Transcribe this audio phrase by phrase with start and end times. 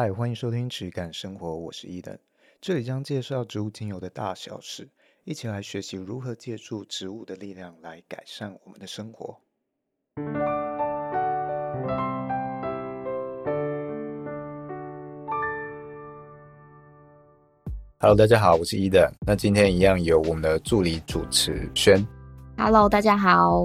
[0.00, 2.16] 嗨，欢迎收听质感生活，我是伊登，
[2.60, 4.88] 这里将介绍植物精油的大小事，
[5.24, 9.40] 一起来学习如何借助植物的力量来改善我们的生活。
[17.98, 19.04] Hello，大家好，我是伊登。
[19.26, 22.06] 那今天一样有我们的助理主持轩。
[22.56, 23.64] Hello，大家好。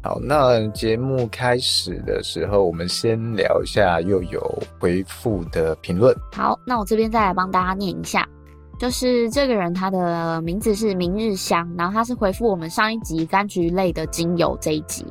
[0.00, 6.16] 好，那节目开始的时候，我们先聊一下又有回复的评论。
[6.32, 8.26] 好，那我这边再来帮大家念一下，
[8.78, 15.04] 就是这个人他的名字是明日香，然后他是回复我们上一集柑橘类的精油这一集，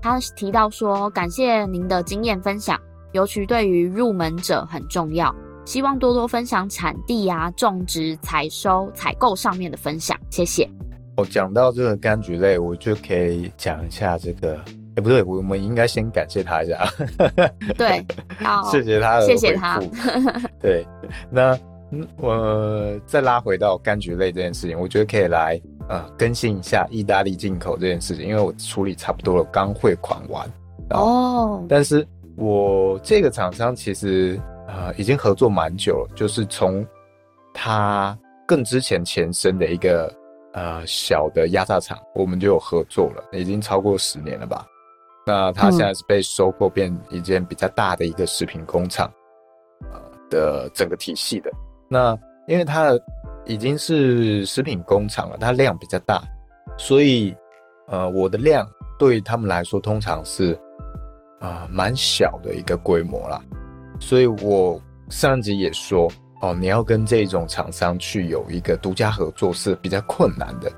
[0.00, 2.80] 他提到说，感谢您的经验分享，
[3.12, 5.32] 尤其对于入门者很重要。
[5.64, 10.68] 希望多多分享产地啊、种植、采收、采购上面的分享，谢谢。
[11.16, 16.86] 我讲到这个柑橘类，我就可以讲一下这个，哎、欸，不对，我们应该先感谢他一下。
[17.76, 18.04] 对，
[18.38, 19.80] 好， 谢谢他，谢谢他。
[20.60, 20.86] 对，
[21.30, 21.58] 那
[22.16, 30.50] 我再拉回到柑橘类这件事情，我觉得可以来呃更新一下意大利进口这件事情，因为我处理差不多了，刚汇款完。
[30.90, 31.64] 哦。
[31.68, 32.06] 但是
[32.36, 34.40] 我这个厂商其实。
[34.68, 36.86] 呃，已经合作蛮久了，就是从
[37.52, 40.10] 他更之前前身的一个
[40.52, 44.66] 呃小的压榨厂，我们就有合作了，已经超过十年了吧。
[45.24, 49.10] 那它现在是被收购，变一间比较大的一个食品工厂，
[49.92, 51.50] 呃的整个体系的。
[51.88, 52.90] 那因为它
[53.44, 56.22] 已经是食品工厂了，它量比较大，
[56.76, 57.34] 所以
[57.86, 58.66] 呃我的量
[58.98, 60.58] 对他们来说通常是
[61.38, 63.40] 啊蛮、呃、小的一个规模啦。
[64.00, 66.10] 所以我上集也说
[66.42, 70.70] 哦，你要跟这种厂商去有一个独家合作是比较困难的。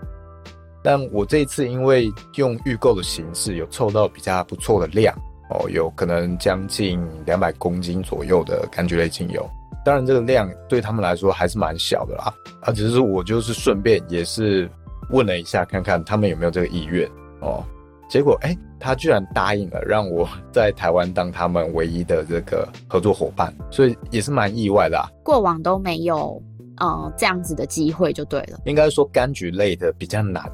[0.83, 5.17] 但我这一次因为用预购的形式，有凑到比较不错的量
[5.48, 9.48] 哦，有可能将近两百公斤左右的柑橘类精油。
[9.83, 14.71] 当然这个量对他们来说还是蛮小的啦，啊，只是我就是顺便也是
[15.09, 17.09] 问了一下，看看他们有没有这个意愿
[17.41, 17.65] 哦。
[18.06, 25.09] 结果，哎、他居然答应了，让我在台湾当他们唯一的这个合作伙伴，所以也是蛮意外的啊。
[25.22, 26.39] 过往都没有，
[26.77, 28.61] 呃，这样子的机会就对了。
[28.67, 30.44] 应该说柑橘类的比较难，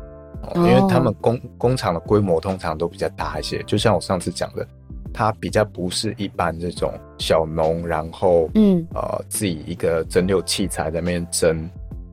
[0.42, 3.60] 哦、因为他们工工厂的规模通常都比较大一些。
[3.64, 4.64] 就像我上次讲的，
[5.12, 6.88] 它比较不是一般这种
[7.18, 11.68] 小农，然后，嗯，呃，自己一个蒸馏器材在那边蒸，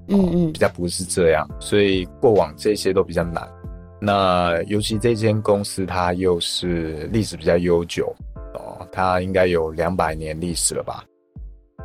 [0.07, 3.47] 嗯嗯，比较不是这样，所以过往这些都比较难。
[3.99, 8.13] 那尤其这间公司，它又是历史比较悠久
[8.53, 11.03] 哦，它应该有两百年历史了吧？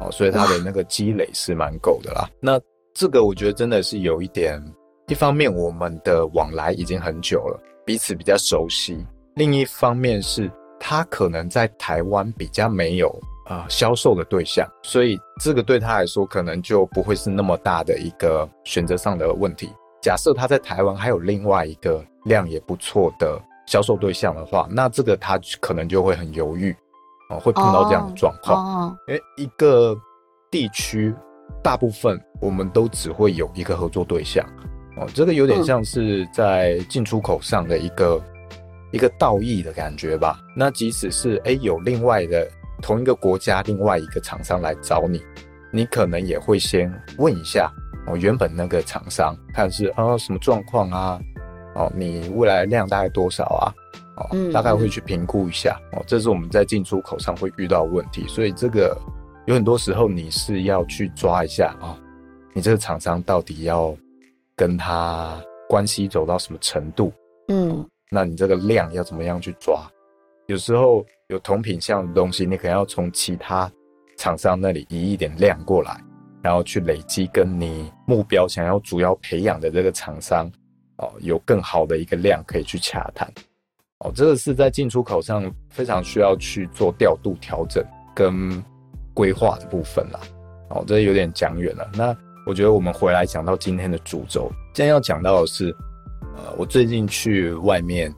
[0.01, 2.29] 哦，所以它的那个积累是蛮够的啦。
[2.41, 2.61] 那
[2.95, 4.63] 这个我觉得真的是有一点，
[5.09, 8.97] 一方面我们的往来已经很久了，彼此比较熟悉；
[9.37, 13.09] 另一方面是他可能在台湾比较没有
[13.47, 19.71] 啊销售的对象，所以这个对他来说可能就不会是那么大的一个选择上的问题。
[20.03, 26.77] 假设他在台湾还有另外一个量也不错的销售对象的话，那这个他可能就会很犹豫，
[27.31, 28.89] 哦，会碰到这样的状况。
[28.89, 29.97] 哦，因为一个
[30.51, 31.15] 地区
[31.63, 34.45] 大部分我们都只会有一个合作对象，
[34.97, 38.21] 哦，这个有点像是在进出口上的一个
[38.91, 40.41] 一个道义的感觉吧。
[40.57, 42.45] 那即使是诶有另外的
[42.83, 45.23] 同一个国家另外一个厂商来找你，
[45.71, 47.73] 你可能也会先问一下。
[48.07, 51.21] 哦，原本那个厂商看是哦什么状况啊？
[51.75, 53.73] 哦，你未来量大概多少啊？
[54.17, 55.81] 哦，大概会去评估一下。
[55.93, 58.97] 哦，这是我们在进出口上会遇到的问题，所以这个
[59.47, 61.97] 有很多时候你是要去抓一下啊，哦，
[62.53, 63.97] 你这个厂商到底要
[64.55, 67.13] 跟他关系走到什么程度？
[67.49, 69.81] 嗯，那你这个量要怎么样去抓？
[70.47, 73.71] 有时候有同品项的东西，你可能要从其他
[74.19, 75.99] 厂商那里移一点量过来。
[76.43, 80.51] 然后去累积跟你目标想要主要培养的这个厂商
[80.97, 83.33] 哦，有更好的一个量可以去洽谈
[84.01, 88.63] 哦，这个是在进出口上非常需要去做调度调整跟
[89.15, 90.19] 规划的部分啦。
[90.71, 91.89] 哦，这有点讲远了。
[91.95, 95.69] 那我觉得我们回来讲到今天的主轴，今天要讲到的是，
[96.35, 98.13] 呃，我最近去外面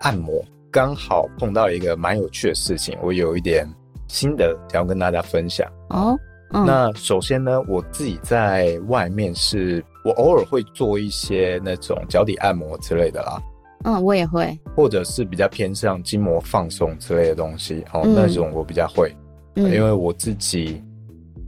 [0.00, 3.66] 按摩，刚好碰到一个蛮有趣的事情，我有一点
[4.08, 6.18] 心得想要跟大家分享哦。
[6.54, 13.40] 嗯、那首先呢，我自己在外面是，我偶尔会做一些那种脚底按摩之类的啦。
[13.84, 19.12] 嗯，我也会，或者是比较偏向筋膜放松之类的东西哦，嗯、那种我比较会，
[19.56, 20.80] 嗯、因为我自己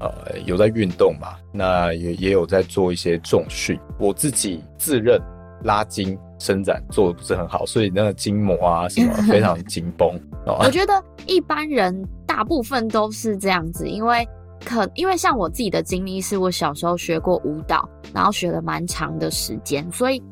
[0.01, 0.11] 呃
[0.47, 5.21] 有在运动嘛，那也也有在做一些重训，我自己自认
[5.63, 10.19] 拉筋伸展做的不是很好，所以那个筋膜啊什么 非常紧绷。
[10.47, 14.27] 我觉得一般人大部分都是这样子，因为。
[14.65, 20.23] 可因为像我自己的经历是，我小时候学过舞蹈，然后学了蛮长的时间，所以，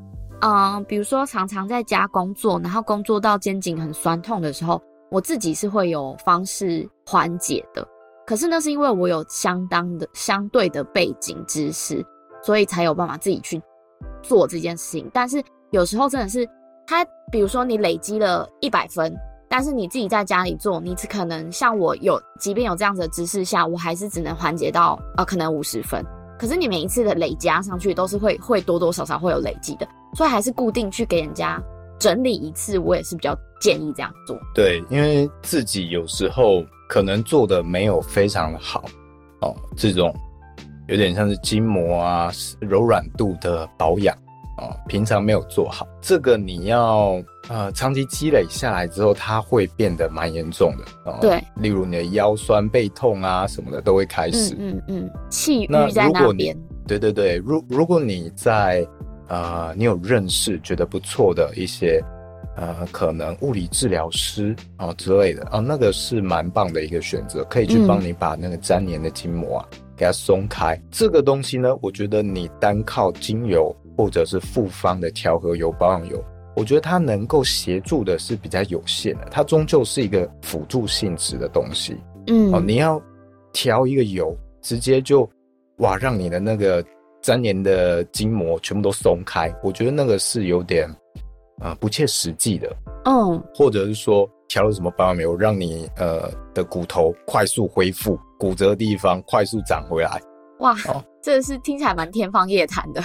[0.40, 4.80] 嗯、比如说常常在家工作，然后工作到肩颈很酸痛的时候，
[5.10, 7.86] 我自己是会有方式缓解的。
[8.26, 12.04] 可是那是因为我有相当的相对的背景知识，
[12.42, 13.60] 所以才有办法自己去
[14.22, 15.10] 做这件事情。
[15.12, 16.48] 但是有时候真的是，
[16.86, 19.14] 他比如说你累积了一百分。
[19.54, 26.02] 但是你自己在家里做，你只可能像我有，即便有这样子的知识下，我还是只能缓解到呃可能五十分。
[26.38, 31.62] 可是你每一次的累加上去，都是会会多多少少会有累积的，所以还是固定去给人家
[31.98, 34.34] 整理一次，我也是比较建议这样做。
[34.54, 38.82] 对，因为自己有时候可能做的没有非常的好
[39.42, 40.10] 哦，这种
[40.88, 44.16] 有点像是筋膜啊柔软度的保养。
[44.62, 50.84] 哦，平常没有做好，这个你要呃长期积累下来之后，它会变得蛮严重的。
[51.10, 54.54] 哦、对，例如你的腰酸背痛啊什么的都会开始。
[54.56, 56.56] 嗯嗯，气郁在那边。
[56.86, 58.86] 对对对，如如果你在
[59.26, 62.00] 呃你有认识觉得不错的一些
[62.56, 70.80] 呃可能物理治疗师啊、哦、之类的啊、哦，那个是蛮棒的一个选择，可以去帮你把那个粘连的筋膜啊、嗯、给它松开。
[70.90, 73.74] 这个东西呢，我觉得你单靠精油。
[73.96, 76.22] 或者是复方的调和油、保养油，
[76.56, 81.96] 我觉得它能够协助的是比较有限的，它终究是一个辅助性质的东西。
[82.26, 83.00] 嗯，哦，你要
[83.52, 85.28] 调一个油，直接就
[85.78, 86.84] 哇，让你的那个
[87.22, 90.88] 粘连的筋膜全部都松开，我觉得那个是有点
[91.58, 92.70] 啊、呃、不切实际的。
[93.04, 100.20] 嗯，或者是说调了什么保养油，让你呃的骨头快速恢复，骨折的地方快速长回来。
[100.60, 103.02] 哇，哦、这是听起来蛮天方夜谭的。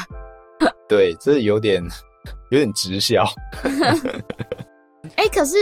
[0.87, 1.83] 对，这有点
[2.49, 3.23] 有点直销。
[5.15, 5.55] 哎、欸，可是，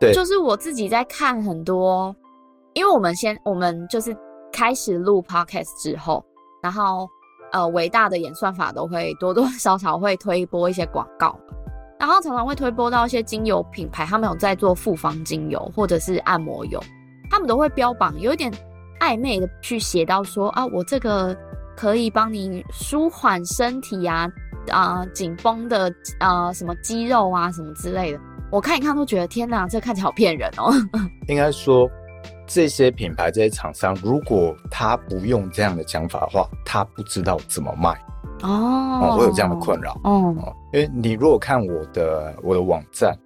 [0.00, 2.14] 对，就是我自己在看很多，
[2.72, 4.16] 因为我们先，我们就是
[4.52, 6.24] 开始录 podcast 之后，
[6.62, 7.08] 然后
[7.52, 11.38] 呃，伟大的演算法都会多多少少会推播一些广告，
[11.98, 16.82] 然后常常会推播到一些精油品牌，他们有在做复方精油或者是按摩油，
[17.30, 18.50] 他们都会标榜有一点
[19.00, 21.36] 暧昧的去写到说啊，我这个。
[21.76, 24.30] 可以帮你舒缓身体啊，
[24.70, 25.88] 啊、呃，紧绷的
[26.18, 28.20] 啊、呃，什么肌肉啊，什么之类的。
[28.50, 30.72] 我看一看都觉得天哪，这看起来好骗人哦。
[31.26, 31.90] 应该说，
[32.46, 37.90] 这些品牌、这些厂商，如果他不用这样的讲法的话，他不知道怎么卖
[38.42, 38.48] 哦。
[38.48, 40.54] 哦，我有这样的困扰哦，哦。
[40.72, 43.16] 因为你如果看我的我的网站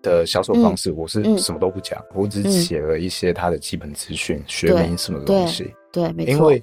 [0.00, 5.74] 的销售方式，嗯、我是什么都不讲，嗯、我只写了一些它的基本资讯、嗯、学名什么东西。
[5.92, 6.32] 对，对没错。
[6.32, 6.62] 因为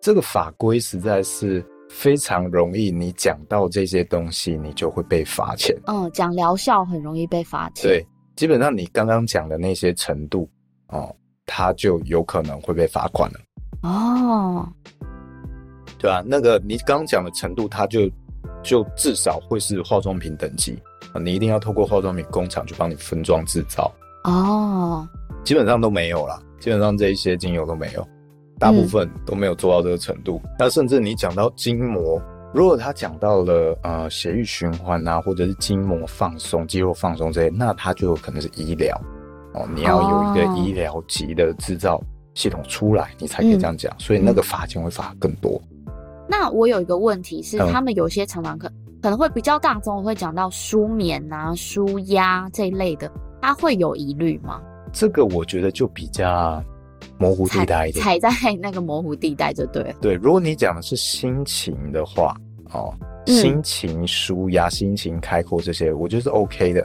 [0.00, 5.76] 这个法规实在是非常容易，你讲到这些东西，你就会被罚钱。
[5.86, 7.82] 嗯，讲疗效很容易被罚钱。
[7.82, 10.48] 对，基本上你刚刚讲的那些程度，
[10.88, 11.14] 哦，
[11.44, 13.40] 他就有可能会被罚款了。
[13.82, 14.66] 哦，
[15.98, 18.10] 对啊，那个你刚刚讲的程度，它就
[18.62, 20.78] 就至少会是化妆品等级
[21.12, 23.92] 啊，你一定要透过化妆品工厂去帮你分装制造。
[24.24, 25.06] 哦，
[25.44, 28.06] 基本上都没有啦，基本上这一些精油都没有。
[28.60, 30.38] 大部分都没有做到这个程度。
[30.44, 32.20] 嗯、那甚至你讲到筋膜，
[32.52, 38.94] 如果他讲到了呃血液循环啊，或者是筋膜放松、肌肉放松这些，那他就有可能是医疗
[39.54, 39.66] 哦。
[39.74, 41.98] 你要有一个医疗级的制造
[42.34, 43.90] 系统出来，哦、你才可以这样讲。
[43.94, 45.58] 嗯、所以那个罚金会罚更多。
[46.28, 54.60] 那我有一个问题是，他们有些常常可可能会比较大众，会讲到舒眠啊、舒压这一类的，他会有疑虑吗？
[54.92, 56.62] 这个我觉得就比较。
[57.20, 59.92] 模糊地带一点，踩在那个模糊地带就对了。
[60.00, 62.34] 对，如果你讲的是心情的话，
[62.72, 62.92] 哦，
[63.26, 66.84] 嗯、心情舒压、心情开阔这些，我觉得是 OK 的。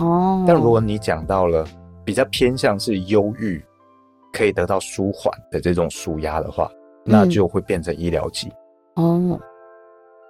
[0.00, 1.66] 哦，但如果你讲到了
[2.04, 3.62] 比较偏向是忧郁，
[4.32, 6.70] 可以得到舒缓的这种舒压的话，
[7.04, 8.50] 那就会变成医疗级。
[8.94, 9.38] 哦，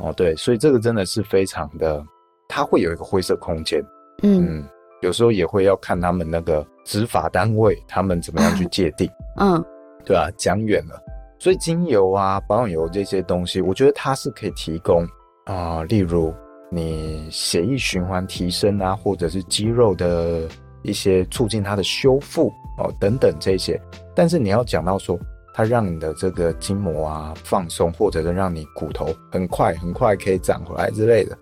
[0.00, 2.04] 哦，对，所以这个真的是非常的，
[2.48, 3.80] 它会有一个灰色空间。
[4.22, 4.58] 嗯。
[4.58, 4.68] 嗯
[5.02, 9.10] 有时候也会要看他们那个执法单位，他们怎么样去界定。
[9.38, 9.64] 嗯，
[10.04, 11.00] 对啊，讲远了。
[11.38, 15.02] 所以精油啊、保养油这些东西，我觉得它是可以提供
[15.46, 16.32] 啊、呃，例如
[16.70, 20.48] 你血液循环提升啊，或者是肌肉的
[20.82, 22.48] 一些促进它的修复
[22.78, 23.80] 哦等等这些。
[24.14, 25.18] 但是你要讲到说，
[25.52, 31.36] 它让你的这个筋膜啊放松，或者是让你骨头很快很快可以长回来之类的。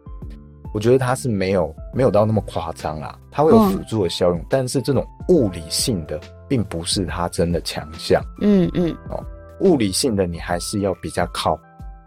[0.73, 8.23] 我觉得它是没有没有到那么夸张啦，它会有辅助的效用，嗯、但是这种物理性的并不是它真的强项。
[8.41, 9.23] 嗯嗯哦，
[9.61, 11.59] 物理性的你还是要比较靠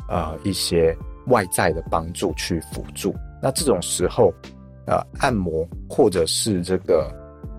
[0.10, 3.16] 呃一些外在的帮助去辅助。
[3.42, 4.34] 那这种时候，
[4.88, 7.12] 呃，按摩或者是这个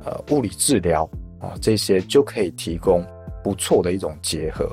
[0.04, 1.04] 呃物理治疗
[1.38, 3.04] 啊、呃，这些就可以提供
[3.44, 4.66] 不错的一种结合。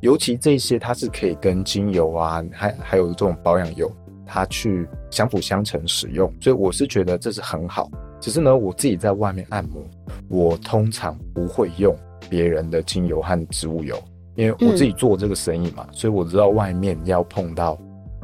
[0.00, 3.90] 尤其这些它是可以跟精油啊，还还有这种保养油，
[4.26, 7.88] 它去相辅相成使用，所以我是觉得这是很好。
[8.20, 9.82] 只是呢，我自己在外面按摩，
[10.28, 11.96] 我通常不会用
[12.28, 13.96] 别人的精油和植物油，
[14.34, 17.78] 因为我自己做这个生意嘛，嗯、所以我知道外面要碰到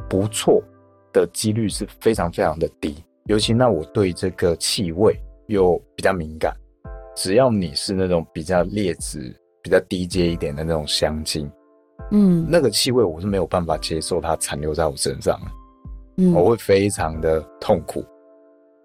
[0.09, 0.61] 不错
[1.13, 2.95] 的几率是非常非常的低。
[3.27, 5.17] 尤其那我对这个气味
[5.47, 6.53] 又比较敏感，
[7.15, 11.49] 只要你是那种比较劣质、比较低阶一点的那种香精，
[12.11, 15.39] 嗯，那个气味我是没有办法接受它残留在我身上，
[16.17, 18.05] 嗯，我会非常的痛苦。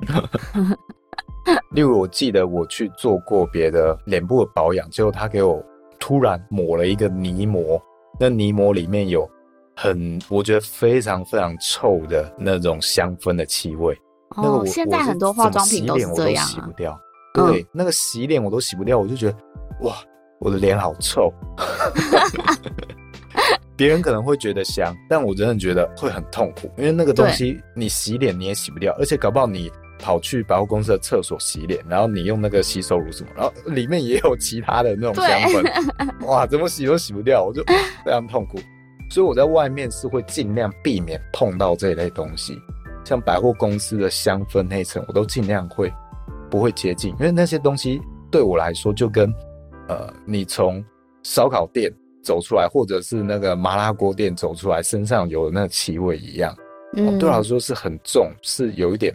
[1.73, 5.64] 例如，我记得我去做过别的脸部的保养，结果他给我
[5.99, 7.80] 突然抹了一个泥膜，
[8.20, 9.28] 那泥膜里面有
[9.75, 13.94] 很我觉得非常非常臭的那种香氛的气味。
[14.37, 16.99] 哦，那个我现在很多化妆品都是这样啊，洗不掉。
[17.35, 19.38] 对，嗯、那个洗脸我都洗不掉，我就觉得
[19.82, 19.94] 哇，
[20.38, 21.32] 我的脸好臭。
[23.78, 29.70] 别人可能会觉得香，但我真的觉得会很痛苦，因为那个东西你洗脸你也洗不掉，而且搞不好你。
[30.00, 37.64] 跑去百货公司的厕所洗脸，然后你用那个洗手乳什么，然后里面也有其他的那种香氛， 哇，怎么洗都洗不掉，我就
[38.04, 38.61] 非常痛苦。
[39.11, 42.56] 所以我在外面是会尽量避免碰到这一类东西，
[43.04, 45.92] 像百货公司的香氛那层，我都尽量会
[46.49, 49.28] 不会接近，因为那些东西对我来说就跟
[49.88, 50.80] 呃你从
[51.25, 51.92] 烧烤店
[52.28, 56.54] 走出来，或者是那个麻辣锅店走出来，身上有的那个气味一样，
[56.94, 59.14] 嗯，对我来说是很重，是有一点。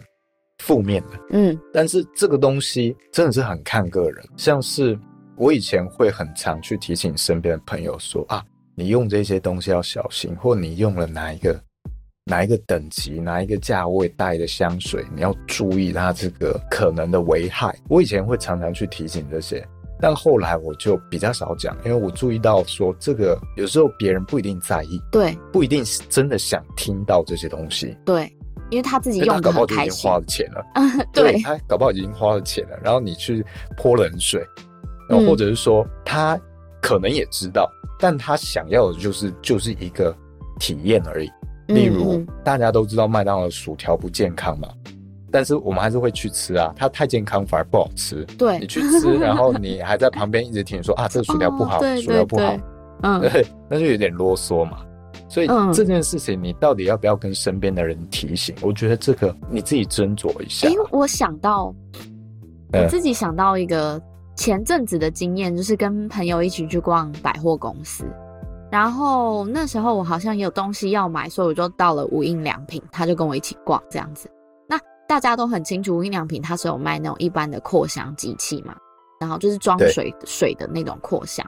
[0.58, 4.24] 负面的，嗯，但是这个东西真的是很看个人。
[4.36, 4.98] 像是
[5.36, 8.42] 我以前会很常去提醒身边的朋友说啊，
[8.74, 11.60] 你用这些东西要小心，或你用了哪一个
[12.24, 17.76] 哪一个等级、哪一个价位带的香水，你要注意它这个可能的危害。
[17.88, 19.66] 我以前会常常去提醒这些，
[20.00, 28.30] 但后来我就比较少讲，因为我注意到说这个有时候别人不一定在意，对，不一定是真的想听到这些东西，对。
[28.70, 30.64] 因为他自己用的很开心，花了钱了，
[31.12, 33.44] 对，他搞不好已经花了钱了，然后你去
[33.76, 34.42] 泼冷水，
[35.06, 36.40] 然后或者是说他
[36.80, 37.70] 可能也知道，
[38.00, 40.16] 但他想要的就是就是一个
[40.58, 41.30] 体验而已。
[41.68, 44.68] 例如大家都知道麦当劳薯条不健康嘛，
[45.34, 48.24] 但是我们还是会去吃啊，它太健康反而不好吃。
[48.38, 52.56] 对，你去吃，然后你还在旁边一直听说 啊，这个薯条不好，薯条不好，
[53.02, 54.78] 嗯， 对，那就有点啰嗦嘛。
[55.28, 58.54] 所以这件事情，你到底要不要跟身边的人提醒？
[58.54, 60.68] 嗯、我觉得这个你自己斟酌一下。
[60.68, 61.74] 因为我想到，
[62.72, 64.00] 我自己想到一个
[64.36, 68.04] 前阵子的经验，就是跟朋友一起去逛百货公司，
[68.70, 74.30] 然后那时候我好像也有东西要买，所以我就到了无印良品，他就跟我一起逛这样子。
[75.08, 78.74] 那大家都很清楚，无印良品它是有卖那种一般的扩香机器嘛，
[79.20, 81.46] 然后就是装水水的那种扩香，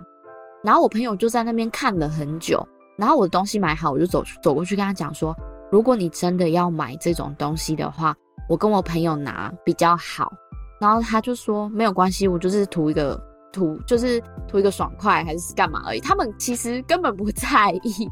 [0.63, 2.67] 然后我朋友就在那边看了很久。
[2.99, 5.37] 然后我的东西买好，我就走走过去跟他讲说
[5.71, 8.17] ：“如果你真的要买这种东西的话，
[8.49, 10.33] 我跟我朋友拿比较好。”
[10.81, 13.23] 然后他就说：“没有关系，我就是图一个
[13.53, 18.09] 图，就是图一个爽快还是干嘛而已。”他们其实根本不在意。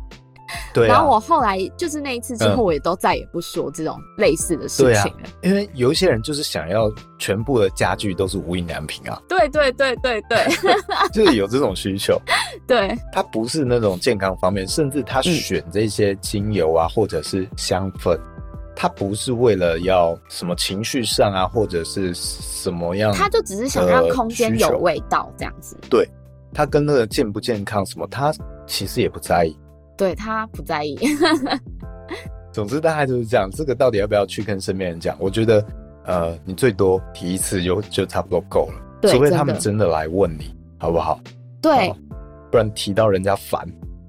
[0.74, 5.20] 对、啊，然后我后来就是那一次之后，我也都再也不说这种类似的事情了。
[5.22, 9.22] 嗯啊、因为有一些人就是想要全部的家具都是无印良品啊。
[9.28, 10.46] 对对对对对，
[11.14, 12.20] 就是有这种需求。
[12.66, 18.18] 对，他不是那种健康方面，甚至他选这些精油啊，嗯、或者是香氛，
[18.74, 25.76] 他不是为了要什么情绪上啊，或者是什么样，他就只是想让空间有味道这样子。
[25.88, 26.08] 对，
[26.52, 28.32] 他跟那个健不健康什么，他
[28.66, 29.56] 其实也不在意。
[29.96, 30.98] 对，他不在意。
[32.52, 33.50] 总之大概就是这样。
[33.50, 35.16] 这个到底要不要去跟身边人讲？
[35.18, 35.64] 我觉得，
[36.04, 38.74] 呃，你最多提一次就就差不多够了。
[39.00, 41.18] 对，除非他们真的来问你，好不好？
[41.60, 41.92] 对，
[42.50, 43.66] 不然提到人家烦。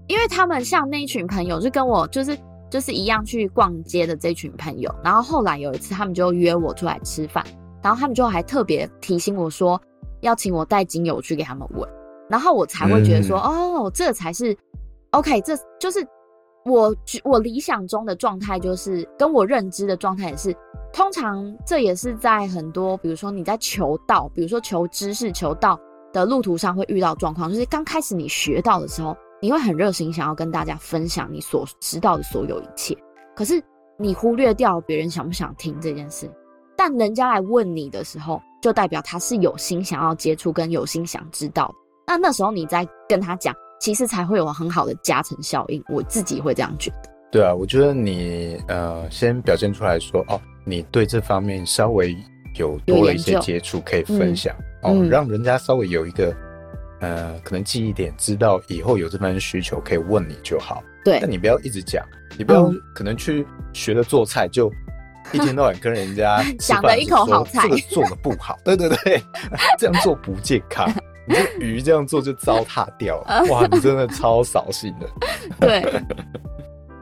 [0.08, 2.38] 因为他们像那一群朋友，就跟我就是
[2.70, 4.94] 就是一样去逛街的这群朋友。
[5.04, 7.44] 然后后来有一次，他们就约我出来吃饭，
[7.82, 9.82] 然后他们就还特别提醒我说，
[10.22, 11.90] 要请我带精油去给他们闻，
[12.30, 14.56] 然后我才会觉得说，嗯、哦，这才是。
[15.16, 16.06] OK，这就是
[16.66, 16.94] 我
[17.24, 20.54] 我理想中的状态，就是跟我认知的状态也是。
[20.92, 25.80] 通常这也是在很多，比如说你在求道，比如说求知识、求道
[26.12, 32.94] 的路途上会遇到状况，就是刚开始你学到的时候，你会很热心，想要跟大家分享你所知道的所有一切。
[33.38, 33.62] 可是
[33.98, 36.30] 你忽略掉别人想不想听这件事，
[36.76, 41.74] 但人家来问你的时候，就代表他是有心想要接触跟有心想知道。
[42.06, 43.56] 那那时候你再跟他讲。
[43.80, 47.10] 其实才会有很好的加成效应，我自己会这样觉得。
[47.32, 52.16] 对啊，我觉得你呃，先表现出来说哦，你对这方面稍微
[52.58, 56.34] 有多了一些接触，可以分享、嗯、哦，让人家稍微有一个
[57.02, 60.82] 呃，可能记忆点，知道以后有这番需求可以问你就好。
[61.04, 62.06] 对，但你不要一直讲，
[62.38, 64.72] 你不要可能去学了做菜就
[65.34, 69.22] 一天到晚跟人家 讲了一口好菜，这个做的不好，对对对，
[69.78, 70.90] 这样做不健康。
[71.28, 75.10] 你这鱼这样做就糟蹋掉了，哇，你真的超扫兴的。
[75.60, 76.04] 对，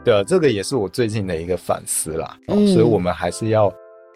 [0.03, 2.37] 对啊，这个也是我最近的一个反思啦。
[2.47, 3.73] 嗯，所以我们还是要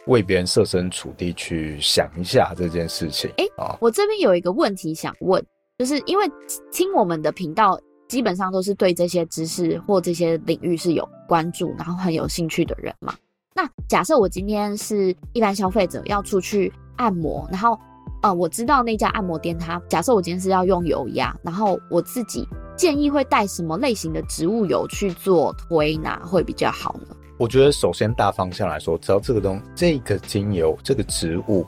[0.08, 3.30] 为别人设身处地去想一下这件事情。
[3.38, 3.46] 哎，
[3.80, 5.44] 我这边有一个问题想问。
[5.80, 6.26] 就是因为
[6.72, 13.14] 听我们的频道，基本上都是对这些知识或这些领域是有关注，然后很有兴趣的人嘛。
[13.54, 17.80] 那假设我今天是一般消费者，要出去按摩，然后
[18.22, 27.16] 呃，我知道那家按摩店它，假设我今天是要用油压，然后我自己建议会带什么类型的植物油去做推拿会比较好呢？
[27.38, 31.66] 我觉得首先大方向来说，只要这个东这个精油这个植物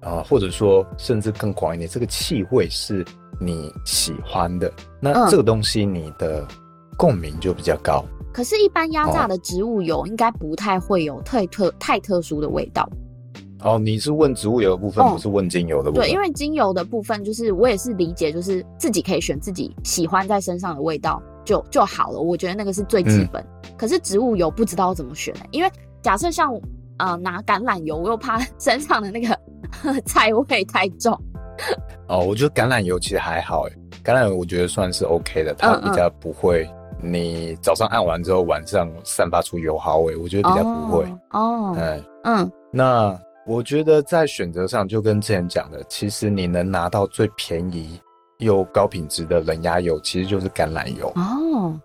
[0.00, 3.04] 啊、呃，或者说甚至更广一点，这个气味是。
[3.38, 6.42] 你喜欢的那这个东西，你的
[6.96, 8.02] 共鸣就比较高。
[8.08, 12.88] 嗯、可是，一般压榨的植物油应该不太会有太特太特殊的味道。
[13.62, 16.06] 哦，你是问植物油的部分，哦、不是问精油的部分？
[16.06, 22.20] 对，因为精油的部分，就是我也是理解，就是自己可以选自己喜欢在身上的味道就就好了。
[22.20, 23.42] 我觉得那个是最基本。
[23.42, 25.40] 嗯、可是植物油不知道怎么选呢？
[25.50, 25.70] 因为
[26.02, 26.52] 假设像
[26.98, 29.38] 呃拿橄榄油，我又怕 身上的那个
[30.04, 31.12] 菜味太重。
[32.06, 33.66] 哦，我觉得橄榄油其实还好，
[34.04, 36.68] 橄榄油我觉得算是 OK 的，它比较不会，
[37.02, 41.04] 你早上按完之后晚上散发出油耗味，我觉得比较不会。
[41.30, 48.00] 哦，嗯嗯，那我觉得在选择上就跟之前讲的，其实你能拿到最便宜
[48.38, 51.12] 又高品质的冷压油，其实就是橄榄油。
[51.14, 51.80] 哦，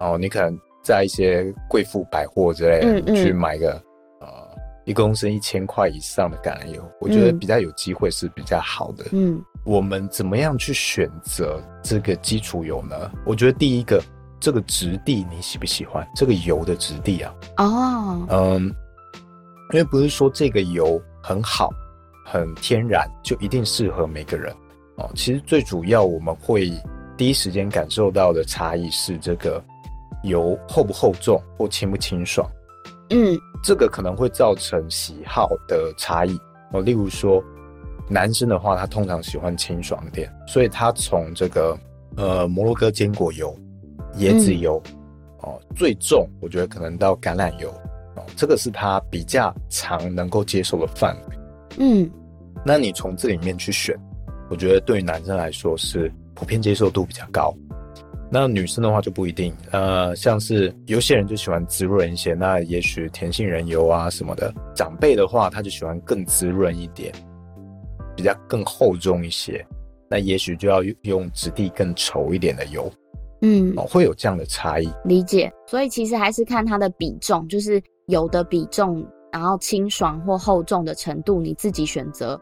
[0.00, 3.72] 哦，你可能在一些贵妇百货之类的，嗯嗯，去买个
[4.20, 4.46] 呃。
[4.86, 9.04] 一公升一千块以上的橄榄油，我觉得比较有机会是比较好的。
[9.10, 13.10] 嗯，我们怎么样去选择这个基础油呢？
[13.24, 14.00] 我觉得第一个，
[14.38, 16.06] 这个质地你喜不喜欢？
[16.14, 17.34] 这个油的质地啊？
[17.56, 18.72] 哦，嗯，
[19.72, 21.70] 因为不是说这个油很好、
[22.24, 24.54] 很天然，就一定适合每个人
[24.96, 25.10] 哦。
[25.14, 26.72] 其实最主要我们会
[27.16, 29.62] 第一时间感受到的差异是这个
[30.22, 32.48] 油厚不厚重或清不清爽。
[33.10, 33.38] 嗯。
[33.64, 36.38] 这个可能会造成喜好的差异
[36.70, 36.80] 哦。
[36.80, 37.42] 例如说，
[38.08, 41.76] 男生的话，他通常喜欢清爽一点，所以他从这个
[42.16, 43.52] 呃摩洛哥坚果油、
[44.18, 44.94] 椰子油、嗯、
[45.40, 47.80] 哦最重，我觉得可能到橄榄油哦，
[48.34, 51.36] 这个是他比较常能够接受的范围。
[51.78, 52.10] 嗯，
[52.64, 53.94] 那你从这里面去选，
[54.50, 57.54] 我觉得对于男生来说是普遍接受度比较高。
[58.28, 64.52] 那女生的话就不一定，呃，像是有些人就喜欢滋润一些，那也许甜杏仁油啊什么的。
[64.74, 67.14] 长辈的话，他就喜欢更滋润一点，
[68.16, 69.64] 比较更厚重一些，
[70.10, 72.92] 那也许就要用质地更稠一点的油，
[73.42, 74.90] 嗯，哦，会有这样的差异。
[75.04, 75.52] 理解。
[75.68, 82.40] 所以其实还是看它的比重，就是油的比重，然后清爽或厚重的程度，你自己选择。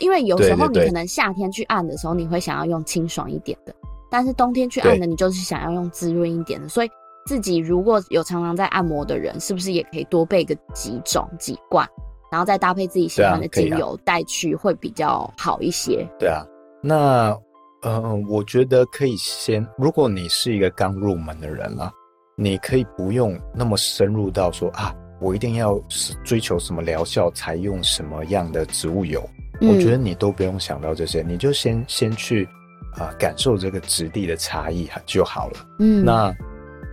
[0.00, 3.74] 因为有时候你可能夏天去按的时候，你会想要用清爽一点的。
[4.10, 6.90] 但是冬天去按的，你就是想要用滋润一点的，所以
[7.26, 11.86] 自己如果有常常在按摩的人，是不是也可以多备个几种几罐，
[12.30, 16.06] 然后再搭配自己喜欢的精油带去，会比较好一些？
[16.18, 16.44] 对啊，
[16.82, 17.36] 那
[17.82, 21.92] 呃，我觉得可以先，如果你是一个刚入门的人啦，
[22.36, 25.78] 你可以不用那么深入到说啊，我一定要
[26.24, 29.22] 追求什么疗效才用什么样的植物油，
[29.60, 32.48] 嗯，我觉得你都不用想到这些，你就先先去。
[32.96, 35.66] 啊，感受这个质地的差异就好了。
[35.80, 36.32] 嗯，那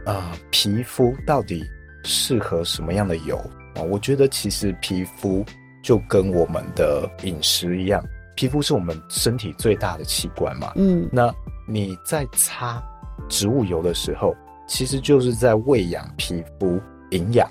[0.04, 1.64] 啊，皮肤到底
[2.04, 3.38] 适合什么样的油
[3.76, 3.84] 啊？
[3.84, 5.46] 我觉得其实皮肤
[5.84, 8.04] 就跟我们的饮食一样，
[8.36, 10.72] 皮肤是我们身体最大的器官嘛。
[10.76, 11.32] 嗯，那
[11.68, 12.82] 你在擦
[13.30, 14.36] 植物油的时候，
[14.72, 16.80] 其实就是在喂养皮肤
[17.10, 17.46] 营养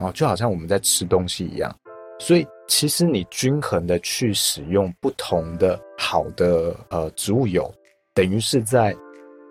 [0.00, 1.74] 哦，就好像我们在吃东西一样。
[2.20, 7.72] 所以，其实你均衡的去使用不同的好的呃植物油，
[8.12, 8.94] 等于是在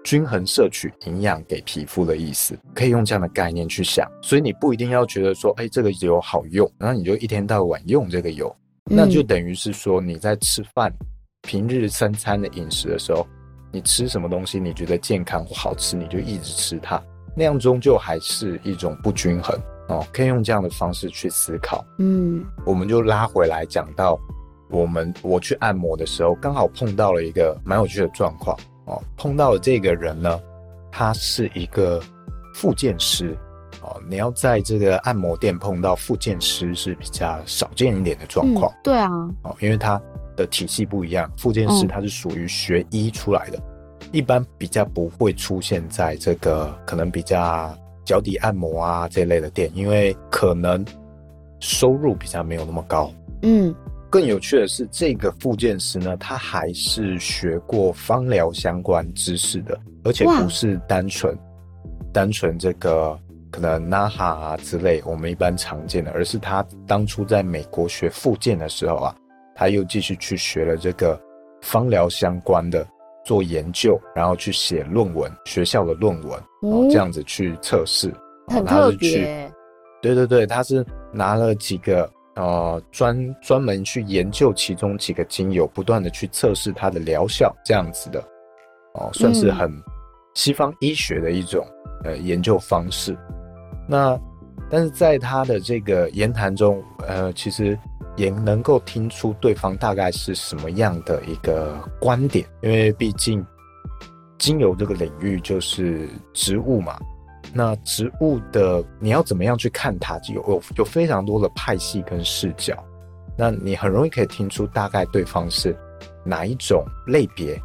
[0.03, 4.07] 均衡摄取营养给皮肤的意思，可以用这样的概念去想。
[4.21, 10.93] 所以你不一定要觉得说，哎，这个油好用，然后你就一天到晚用这个油，那就等于是说你在吃饭、
[11.41, 13.27] 平日三餐的饮食的时候，
[13.71, 17.01] 你吃什么东西你觉得健康或好吃，你就一直吃它，
[17.35, 19.57] 那样终究还是一种不均衡。
[19.87, 21.83] 哦，可以用这样的方式去思考。
[21.97, 24.17] 嗯，我们就拉回来讲到，
[24.69, 28.57] 我们我去按摩的时候，刚好碰到了一个蛮有趣的状况。
[28.85, 30.39] 哦，碰到了这个人呢，
[30.91, 32.01] 他是一个
[32.55, 33.37] 复健师。
[33.81, 38.71] 哦，你要在这个按摩店碰到复健师是比较少见一点的状况。
[38.71, 39.09] 嗯，对啊。
[39.43, 40.01] 哦，因为他
[40.35, 50.85] 的体系不一样，复健师他是属于学医出来的，嗯、一般比较不会出现在这个可能比较脚底按摩啊这类的店，因为可能
[51.59, 53.11] 收入比较没有那么高。
[53.41, 53.73] 嗯，
[54.09, 61.37] 更有趣的是，这个复健师呢，他还是学过芳疗相关知识的，而且不是单纯
[62.13, 63.19] 单纯这个。
[63.53, 69.13] 可能 NAHA 啊之类，我们一般常见的，而是他当初在美国学复健的时候啊，
[69.61, 71.21] 他又继续去学了这个
[71.61, 72.83] 芳疗相关的
[73.23, 76.31] 做研究，然后去写论文，学校的论文，
[76.63, 78.11] 哦，这样子去测试，
[78.47, 79.47] 很特别。
[80.01, 88.19] 对对对，他是拿了几个呃专专门去研究其中几个精油，不断的去测试它的疗效，这样子的，
[88.95, 89.71] 哦，算是很
[90.33, 91.63] 西方医学的一种
[92.03, 93.15] 呃研究方式。
[93.87, 94.19] 那，
[94.71, 97.77] 但是在他的这个言谈中，呃，其实
[98.15, 103.45] 也能够听出对方大概是什么样的一个观点，因为毕竟
[104.37, 106.99] 精油这个领域就是植物嘛。
[107.53, 112.75] 那植物的你要怎么样去看它，有有有非常多的派系跟视角，
[113.37, 115.75] 那你很容易可以听出大概对方是
[116.23, 117.59] 哪一种类别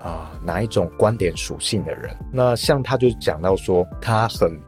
[0.00, 2.14] 啊，哪一种观点属性的人。
[2.32, 4.60] 那像他就讲到说，他很。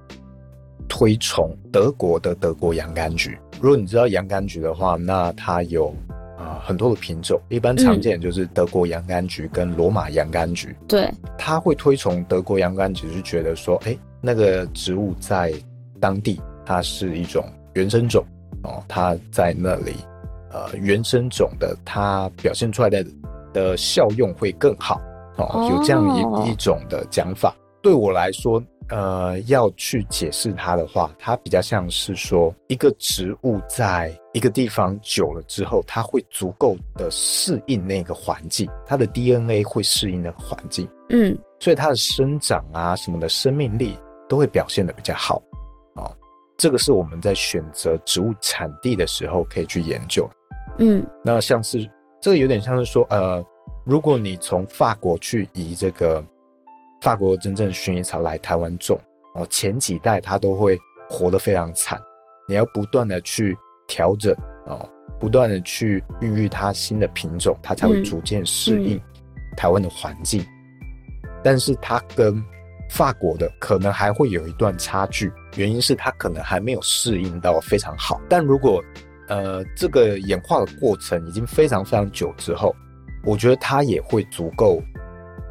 [0.86, 3.36] 推崇德国的德国洋甘菊。
[3.64, 5.86] 如果你知道洋甘菊的话，那它有
[6.36, 10.76] 啊、呃、很多的品种，一般常见就是德国洋甘菊跟罗马洋甘菊。
[10.86, 15.50] 对，他会推崇德国洋甘菊，是觉得说，哎、欸，那个植物在
[15.98, 18.22] 当地它是一种原生种
[18.64, 19.94] 哦，它在那里
[20.52, 23.02] 呃原生种的它表现出来的
[23.54, 25.00] 的效用会更好
[25.38, 27.56] 哦，有这样一、哦、一种的讲法。
[27.80, 28.62] 对我来说。
[28.88, 45.42] 呃，要去解释它的话，它比较像是说，一个植物在一个地方久了之后，它会足够的适应那个环境，它的 DNA 会适应那个环境，嗯，所以它的生长啊什么的生命力都会表现的比较好
[45.94, 46.12] 啊。
[46.56, 50.28] 这个是我们在选择植物产地的时候可以去研究，
[50.78, 53.42] 嗯，那像是这个有点像是说，呃，
[53.84, 56.22] 如果你从法国去移这个。
[57.04, 58.98] 法国真正薰衣草来台湾种
[59.34, 62.00] 哦，前几代它都会活得非常惨，
[62.48, 63.54] 你要不断的去
[63.86, 64.88] 调整哦，
[65.20, 68.98] 不断的去孕育它新的品种，它才会逐渐适应
[69.54, 70.40] 台湾的环境。
[70.40, 70.48] 嗯
[71.24, 72.42] 嗯、但是它跟
[72.88, 78.18] 法国的可能还会有一段差距，原因是它可能还没有适应到非常好。
[78.30, 78.82] 但如果
[79.28, 82.74] 呃这个演化的过程已经非常非常久之后，
[83.26, 84.82] 我觉得它也会足够。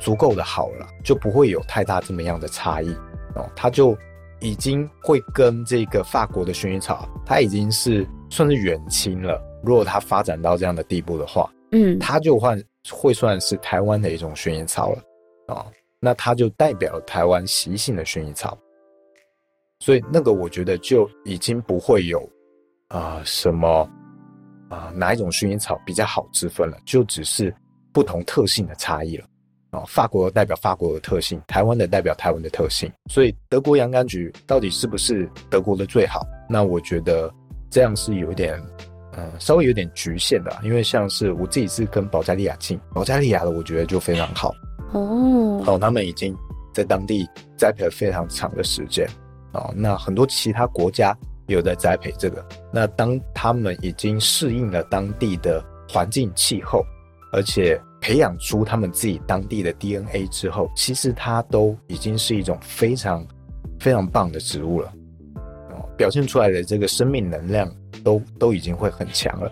[0.04, 2.92] 足够的好了，就不会有太大这么样的差异
[3.36, 3.50] 哦。
[3.56, 3.98] 它就
[4.42, 9.42] 已经会跟这个法国的薰衣草，它已经是算是远亲了。
[9.64, 12.62] 如果它发展到这样的地步的话，嗯，它就换
[12.92, 15.02] 会算是台湾的一种薰衣草了
[15.48, 15.66] 哦。
[16.02, 18.58] 那它就代表台湾习性的薰衣草，
[19.80, 22.20] 所以那个我觉得就已经不会有
[22.90, 23.90] 啊、呃、什么
[24.68, 27.56] 啊、呃、哪一种薰衣草比较好之分了，就只是
[27.94, 29.26] 不同特性的差异了。
[29.74, 36.22] 哦，法国代表法国的特性，台湾的代表台湾的特性，所以德国洋甘菊到底是不是德国的最好？
[36.48, 37.34] 那我觉得
[37.72, 38.62] 这样是有一点，
[39.18, 44.54] 嗯，稍微有点局限的，因为像是我自己是跟保加利亚进，保加利亚的我觉得就非常好
[44.94, 46.38] 哦，哦，他们已经
[46.72, 49.08] 在当地栽培了非常长的时间，
[49.54, 56.86] 哦，那很多其他国家也有在栽培这个，那当他们已经适应了当地的环境气候，
[57.32, 57.82] 而且。
[58.04, 63.26] 培养出他们自己当地的 DNA 之后，其实它都已经是一种非常
[63.80, 64.94] 非常棒的植物了，
[65.72, 69.50] 哦，表现出来的这个生命能量都都已经会很强了。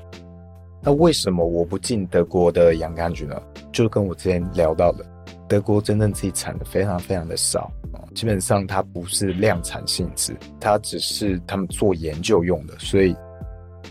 [0.82, 3.42] 那为什么我不进德国的洋甘菊呢？
[3.72, 5.06] 就跟我之前聊到的，
[5.48, 7.72] 德国真正自己产的非常非常的少，
[8.14, 13.16] 基本上它不是量产性质，它只是他们做研究用的，所以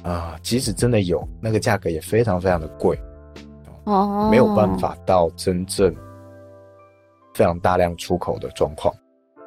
[0.02, 3.00] 啊，即使真的有，那个价格也非常非常的贵。
[3.84, 5.94] 哦，没有办法到真正
[7.34, 8.94] 非常大量出口的状况。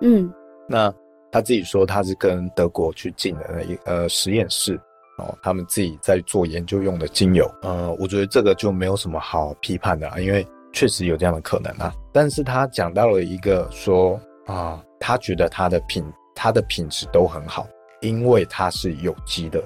[0.01, 0.31] 嗯，
[0.67, 0.93] 那
[1.31, 4.79] 他自己说他是跟德国去进的那一呃实验室
[5.17, 7.49] 哦，他们自己在做研究用的精油。
[7.61, 11.93] 呃，我觉得这个就没有什么好批判的啊，因为确实有这样的可能啊。
[12.11, 16.03] 但是他讲到了一个说啊，他觉得他的品
[16.35, 17.67] 他的品质都很好，
[18.01, 19.63] 因为它是有机的。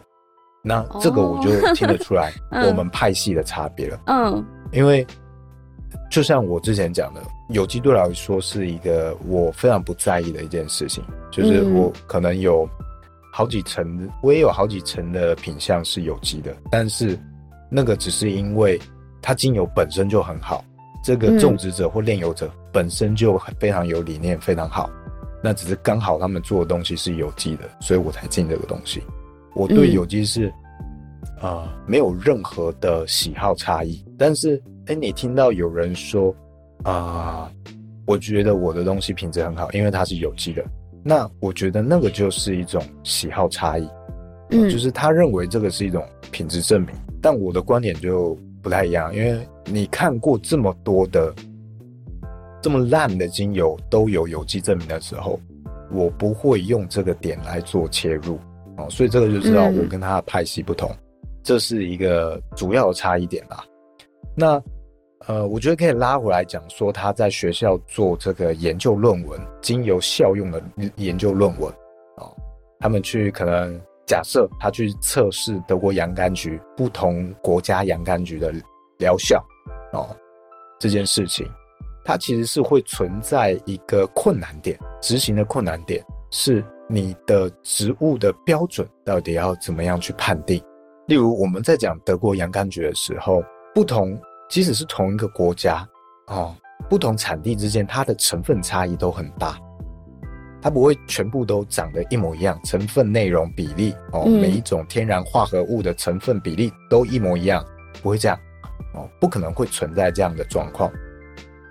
[0.67, 2.33] 那这个我就听得出来
[2.67, 3.99] 我们派系的差别了。
[4.07, 4.45] 嗯。
[4.73, 5.07] 因为，
[6.11, 11.01] 就像我之前讲的，有机对我来说是一个我非常不在意的一件事情，
[11.31, 12.67] 就是我可能有
[13.31, 17.17] 好几层，我也有好几层的品相是有机的，但是
[17.69, 18.77] 那个只是因为
[19.21, 20.65] 它精油本身就很好，
[21.01, 24.89] 这个种植者或炼油者本身就非常有理念，非常好。
[25.41, 29.01] 那只是刚好他们做的东西是有机的，所以我才进这个东西。
[29.57, 30.47] 我对有机是，
[31.39, 34.05] 啊、呃，没有任何的喜好差异。
[34.17, 36.31] 但是，哎，你听到有人说，
[36.83, 37.51] 啊、呃，
[38.05, 40.63] 我觉得我的东西品质很好，因为它是有机的。
[41.03, 43.89] 那我觉得那个就是一种喜好差异，
[44.51, 46.89] 嗯，就是他认为这个是一种品质证明。
[47.21, 51.33] 但我的观点就不太一样，因为你看过这么多的。
[52.59, 55.39] 这么烂的精油都有有机证明的时候，
[55.91, 58.39] 我不会用这个点来做切入
[58.77, 63.63] 哦，所以这个就知道我跟他的派系不同，嗯、这是一个主要的差异点啦。
[64.35, 64.61] 那
[65.27, 70.61] 呃，我觉得可以拉回来讲说，他在学校做这个研究论文，经由效用的
[70.95, 71.71] 研究论文
[72.17, 72.31] 哦，
[72.79, 78.53] 他们去可能假设他去测试德国洋甘菊不同国家洋甘菊的
[78.99, 79.43] 疗效
[79.93, 80.07] 哦，
[80.79, 81.45] 这件事情。
[82.05, 90.61] 它其实是会存在一个困难点，执行的困难点是你的植物的标准到底要怎么样去判定。
[91.07, 94.19] 例如我们在讲德国洋甘菊的时候，不同
[94.49, 95.87] 即使是同一个国家
[96.27, 96.55] 哦，
[96.89, 99.57] 不同产地之间它的成分差异都很大，
[100.61, 107.65] 它不会全部都长得一模一样，成分内容比例哦，每一种天然化合物的成分比例都一模一样，
[108.01, 108.37] 不会这样
[108.93, 110.91] 哦，不可能会存在这样的状况。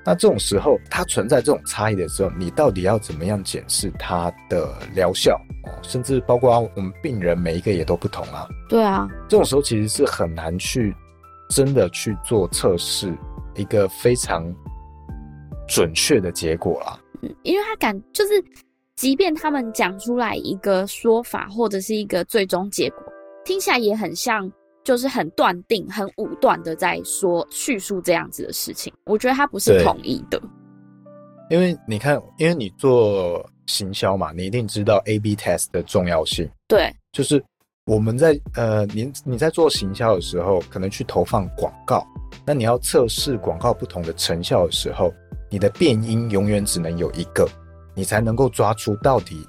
[0.06, 5.74] 那这种时候，它存在这种差异的时候，你到底要怎么样检视它的疗效哦？
[5.82, 8.46] 甚至包括我们病人每一个也都不同啊。
[8.68, 10.94] 对啊，这种时候其实是很难去
[11.50, 13.12] 真的去做测试，
[13.56, 14.44] 一个非常
[15.66, 17.00] 准确的结果啦。
[17.22, 18.42] 嗯，因为他感就是，
[18.94, 23.02] 即便他们讲出来一个说法或者是一个最终结果，
[23.44, 24.48] 听起来也很像。
[24.86, 30.40] 就是很断定、很武断的在说叙述这样子的事情，我觉得他不是统一的。
[31.50, 36.48] 因为你看，因为你做行销嘛，你一定知道 A/B test 的重要性。
[36.68, 37.42] 对，就是
[37.86, 42.06] 我们在呃，你你在做行销的时候，可能去投放广告，
[42.46, 45.12] 那你要测试广告不同的成效的时候，
[45.50, 47.44] 你的变因永远只能有一个，
[47.92, 49.44] 你才能够抓出到底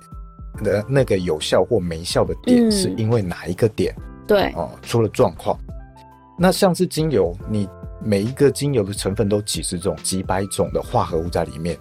[0.63, 3.93] 的那个有效或没效的点是因为哪一个点。
[3.99, 5.57] 嗯对哦，出了状况，
[6.37, 7.67] 那像是精油，你
[8.01, 11.77] 每一个精油的成分都几十种、几百种的化合物在里面，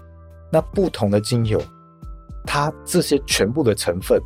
[0.50, 1.60] 那不同的精油，
[2.44, 4.20] 它这些全部的成分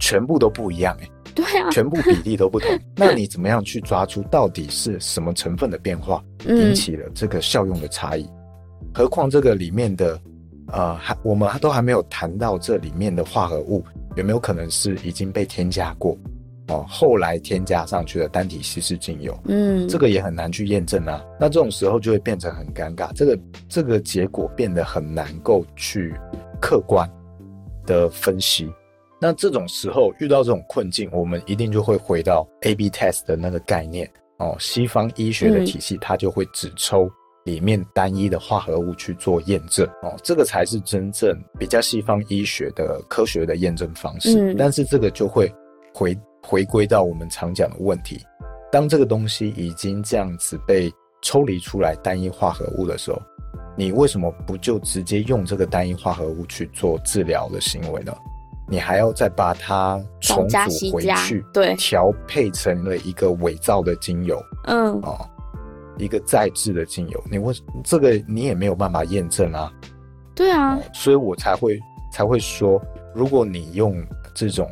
[0.00, 8.24] 全部都不一样哎， 对啊，全部比例都不同， 那你怎么样去抓出到底是什么成分的变化引起了这个效用的差异？
[8.24, 10.20] 嗯、何况这个里面的
[10.68, 13.82] 呃，还我们都还没有谈到这里面的化合物
[14.16, 16.16] 有没有可能是已经被添加过？
[16.68, 21.24] 哦，后来添加上去的单体稀释精油，嗯，这个也很难去验证啊。
[21.40, 26.14] 那这种时候就会变成很尴尬，这个这个结果变得很难够去
[26.60, 27.10] 客观
[27.86, 28.70] 的分析。
[29.18, 34.54] 那这种时候遇到这种困境，我们一定就会回到 A/B test 的那个概念哦。
[34.60, 37.10] 西方医学的体系，它就会只抽
[37.44, 44.54] 里面单一的化合物去做验证哦，这个才是真正比较西方医学的科学的验证方式。
[44.58, 45.50] 但是这个就会
[45.94, 46.14] 回。
[46.42, 48.24] 回归到我们常讲的问题，
[48.70, 53.20] 当这个东西已经这样子被抽离出来单一化合物的时候，
[53.76, 58.14] 你为什么不就直接用这个单一化合物去做治疗的行为呢？
[58.70, 65.18] 你还要再把它重组回去，对，调配成了一个伪造的精油，嗯，哦，
[65.96, 69.72] 一个再制的精油，你为这个你也没有办法验证啊，
[70.34, 71.78] 对啊，哦，所以我才会
[72.12, 72.80] 才会说，
[73.14, 74.02] 如果你用
[74.34, 74.66] 这种。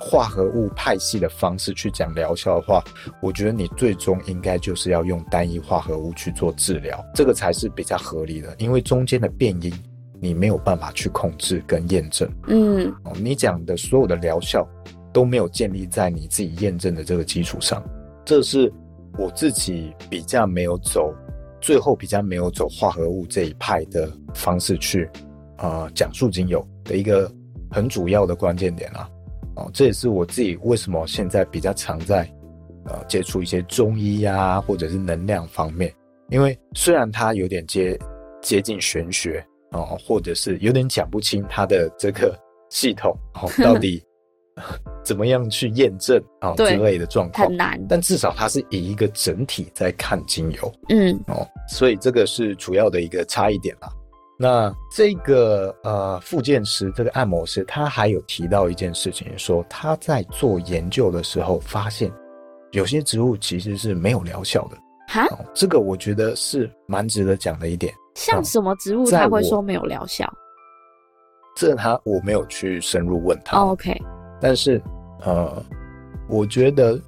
[0.00, 2.82] 化合物派系的方式去讲疗效的话，
[3.20, 8.54] 我觉得你最终应该就是要用单一化合物去做治疗，这个才是比较合理的。
[8.58, 9.72] 因为中间的变因
[10.20, 12.30] 你没有办法去控制跟验证。
[12.46, 14.66] 嗯，你讲的所有的疗效
[15.12, 17.82] 都没有建立在你自己验证的这个基础上，
[18.24, 18.72] 这是
[19.18, 21.12] 我自己比较没有走，
[21.60, 25.08] 最后比较没有走化合物这一派的方式去
[25.56, 27.30] 啊讲述精油的一个
[27.70, 29.08] 很主要的关键点啊。
[29.56, 32.28] 哦，这也是我自己为什么现在比较常在，
[32.86, 35.92] 呃，接触一些中医呀、啊，或者是能量方面。
[36.30, 37.98] 因为虽然它有点接
[38.40, 42.36] 接近玄学哦，或者是有点讲不清它的这个
[42.70, 44.02] 系统哦，到底
[45.04, 47.78] 怎么样去验证啊、哦、之类的状况，很难。
[47.88, 53.88] 但至少它是以一个整体在看精油，嗯，哦，所以这个是主要的一个差异点啦。
[54.36, 62.10] 那这个呃，复健师这个按摩师，他还有提到一件事情，说他在做研究的时候发现，
[62.72, 67.94] 有些植物其实是没有疗效的哈、哦，这个我觉得是蛮值得讲的一点。
[68.16, 70.28] 像什么植物他会说没有疗效？
[71.56, 73.56] 这他我没有去深入问他。
[73.56, 73.96] Oh, OK，
[74.40, 74.82] 但是
[75.20, 75.64] 呃，
[76.28, 77.00] 我觉得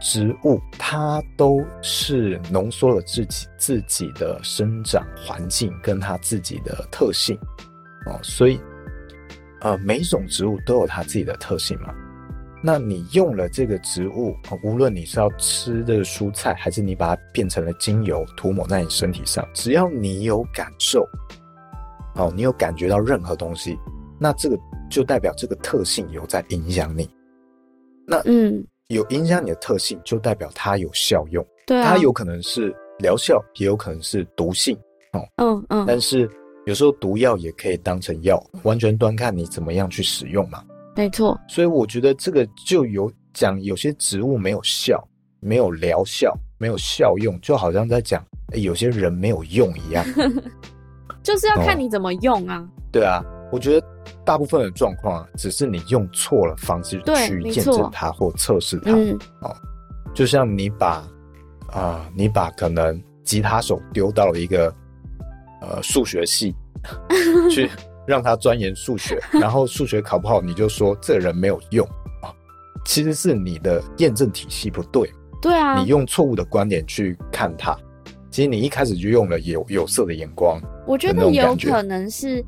[0.00, 7.38] 植物它都是浓缩了自己自己的生长环境跟它自己的特性
[8.06, 8.60] 哦，所以
[9.60, 11.92] 呃，每一种植物都有它自己的特性嘛。
[12.60, 14.34] 那你用了这个植物，
[14.64, 21.06] 无论你是要吃的蔬菜，还是你把它变成了精油涂抹在你身体上，只要你有感受，
[22.16, 23.78] 哦，你有感觉到任何东西，
[24.18, 24.58] 那这个
[24.90, 27.08] 就代表这个特性有在影响你。
[28.04, 31.44] 那嗯，有影响你的特性，就代表它有效用。
[31.66, 34.74] 对啊，它有可能是疗效，也有可能是毒性。
[35.12, 35.84] 哦，嗯嗯。
[35.86, 36.28] 但是
[36.64, 40.64] 有时候毒药也可以当成药，完全端看你怎么样去使用嘛。
[40.96, 45.06] 没错，所以我觉得这个就有讲有些植物没有效，
[45.38, 50.02] 没有疗效，没有效用，就好像在讲，欸，有些人没有用一样，
[51.22, 52.56] 就是要看你怎么用啊。
[52.56, 53.22] 哦，对啊，
[53.52, 53.86] 我觉得
[54.28, 58.92] 大部分的状况啊，只是你用错了方式去验证它或测试它。
[58.92, 59.56] 嗯，哦，
[60.12, 60.96] 就像你把
[61.68, 64.70] 啊，呃，你把可能吉他手丢到了一个
[65.62, 66.54] 呃数学系
[67.50, 67.70] 去。
[68.06, 71.86] 让他钻研数学，然后数学考不好，你就说这个人没有用
[72.22, 72.32] 啊。
[72.86, 75.12] 其实是你的验证体系不对。
[75.42, 77.76] 对啊，你用错误的观点去看他，
[78.30, 80.58] 其实你一开始就用了有有色的眼光。
[80.86, 82.42] 我觉得有可能是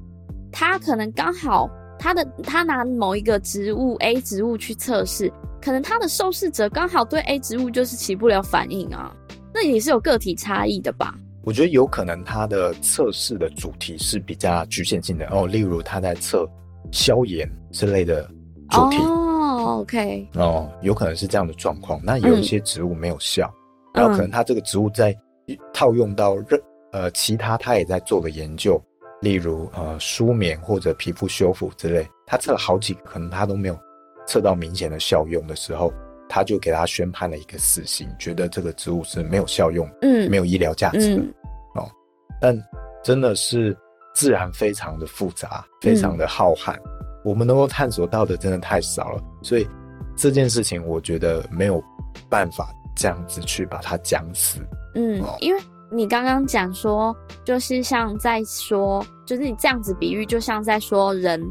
[0.52, 9.14] 他可能刚好他的他拿某一个植物 A 植物去测试，可能他的受试者刚好对 A 植物就是起不了反应啊。
[9.52, 11.14] 那也是有个体差异的吧？
[11.42, 16.48] 我觉得有可能他的测试的主题是比较局限性的哦，例如他在测
[16.92, 18.22] 消炎之类的
[18.68, 22.00] 主题哦，OK 哦，有可能是这样的状况。
[22.04, 23.52] 那有一些植物没有效，
[23.94, 25.16] 嗯、然后可能他这个植物在
[25.72, 26.60] 套用到任
[26.92, 28.80] 呃其他他也在做的研究，
[29.20, 33.78] 例如呃舒眠或者皮肤修复之类，他测了好几个，可能他都没有
[34.26, 35.92] 测到明显的效用的时候。
[36.32, 41.34] 他就给他宣判了一个死刑，觉得这个植物是没有效用，嗯，没有医疗价值的，嗯、
[41.74, 41.90] 哦。
[42.40, 42.56] 但
[43.02, 43.76] 真的是
[44.14, 46.82] 自然非常的复杂，非常的浩瀚，嗯、
[47.24, 49.20] 我们能够探索到的真的太少了。
[49.42, 49.68] 所以
[50.16, 51.82] 这件事情，我觉得没有
[52.28, 54.60] 办法这样子去把它讲死。
[54.94, 55.60] 嗯，哦、因为
[55.92, 61.42] 你刚刚讲说，就是像在说，就是你这样子比喻，就像在说人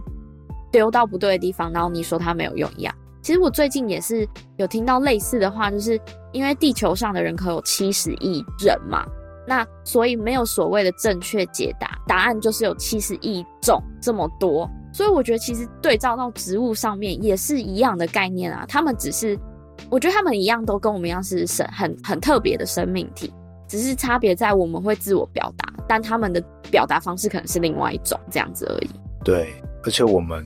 [0.72, 2.96] 丢到不对的地方，然后你说它没有用一样。
[3.22, 6.00] 其实我最近也是有听到类似的话，就是
[6.32, 9.06] 因为地球上的人口有七十亿人嘛，
[9.46, 14.70] 那所以没有所谓的正确解答，答案就是有七十亿种这么多。
[14.94, 19.38] 所以我觉得其实对照到植物上面也是一样的概念啊，他们只是，
[19.92, 23.34] 我觉得他们一样都跟我们一样是生很很特别的生命体，
[23.70, 28.90] 只是差别在我们会自我表达，但他们的表达方式可能是另外一种这样子而已。
[29.24, 29.54] 对，
[29.86, 30.46] 而且我们。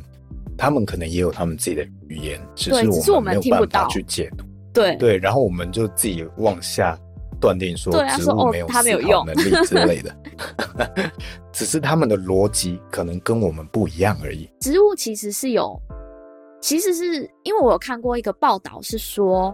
[0.55, 2.69] 他们可能也有他们自己的语言，只
[3.01, 4.45] 是我们没有办法去解读。
[4.71, 6.95] 对对，然后我们就自己往下
[7.41, 10.15] 断定说植物没有思考能力之类的，
[11.51, 14.47] 只是他们的逻辑可能跟我们不一样而已。
[14.59, 15.75] 植物其实是有，
[16.61, 19.53] 其实是因为我有看过一个报道，是说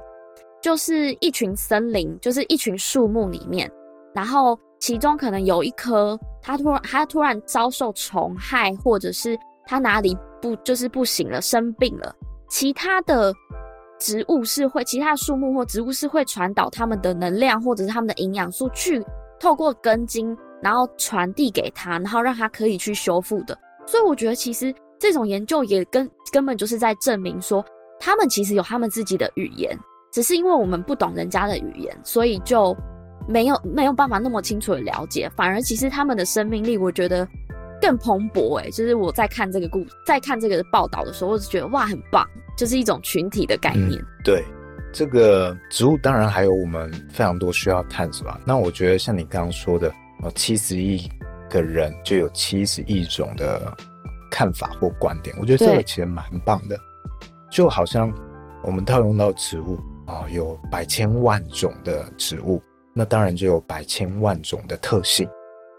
[0.61, 3.71] 就是一群森林，就是一群树木里面，
[4.13, 10.17] 然后其中可能有一棵，它突然它突然遭受虫害，或者是它哪里。
[10.41, 12.15] 不就是不行了，生病了。
[12.47, 13.33] 其他的
[13.99, 19.03] 植物是会，其他的树木或植物是会传导它们的能量或者是它们的营养素，去
[19.37, 23.59] 透过根茎，然后传递给它，然后让它可以去修复的。
[23.85, 27.61] 所以我觉得其实这种研究也根根本就是在证明说，
[27.99, 29.77] 他们其实有他们自己的语言，
[30.11, 32.75] 只是因为我们不懂人家的语言，所以就
[33.27, 35.29] 没有没有办法那么清楚的了解。
[35.35, 37.27] 反而其实他们的生命力，我觉得。
[37.81, 43.93] 更蓬勃哎、欸，就是我在看这个故，在看这个报道的时候，我就觉得哇，很棒，就是一种群体的概念。
[43.93, 44.43] 嗯、对，
[44.91, 48.37] 这个植物当然还有我们非常多需要探索啊。
[48.45, 49.89] 那我觉得像你刚刚说的，
[50.21, 51.09] 呃，七十亿
[51.49, 53.73] 个人就有七十亿种的
[54.29, 56.77] 看法或观点，我觉得这个其实蛮棒的。
[57.49, 58.13] 就好像
[58.61, 59.79] 我们套用到植物
[60.09, 62.59] 啊、哦，有百千万种的植物，
[62.95, 65.29] 那当然就有百千万种的特性。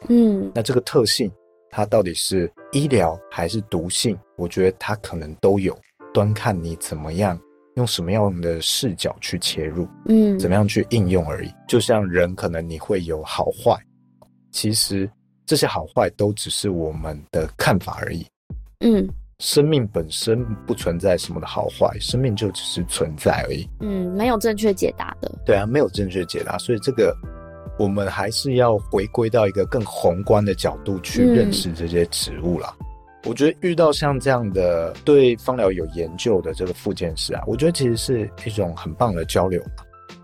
[0.09, 1.31] 嗯，那这个特性。
[1.72, 4.18] 它到底是医疗还是毒性？
[4.37, 5.78] 我觉得它可能都有，
[6.12, 7.41] 端看你怎么样
[7.76, 11.55] 用什么样的视角去切入，嗯，怎么样去应用而已。
[11.68, 13.81] 就像人，可能你会有好坏，
[14.51, 15.09] 其实
[15.47, 18.26] 这些好坏都只是我们的看法而已。
[18.81, 19.09] 嗯，
[19.41, 23.66] 生命本身不存在什么的好坏，生命就只是存在而已。
[23.80, 25.32] 嗯，没有正确解答的。
[25.47, 27.16] 对啊，没有正确解答，所以这个
[27.78, 32.76] 我们还是要回归到一个更宏观的角度去认识这些植物啦。
[32.80, 32.86] 嗯、
[33.24, 39.62] 我觉得遇到像这样的对芳疗有研究的这个附件师啊，我觉得其实是一种很棒的交流。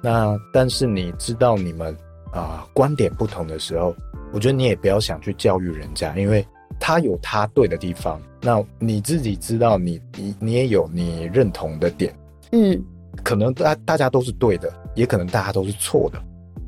[0.02, 1.90] 那但是你知道你们
[2.32, 3.96] 啊、呃、观点不同的时候，
[4.30, 6.46] 我觉得你也不要想去教育人家，因为
[6.78, 12.14] 他有他对的地方，那你自己知道你你你也有你认同的点，
[12.52, 12.80] 嗯，
[13.22, 16.22] 可能大大家都是对的，也可能大家都是错的。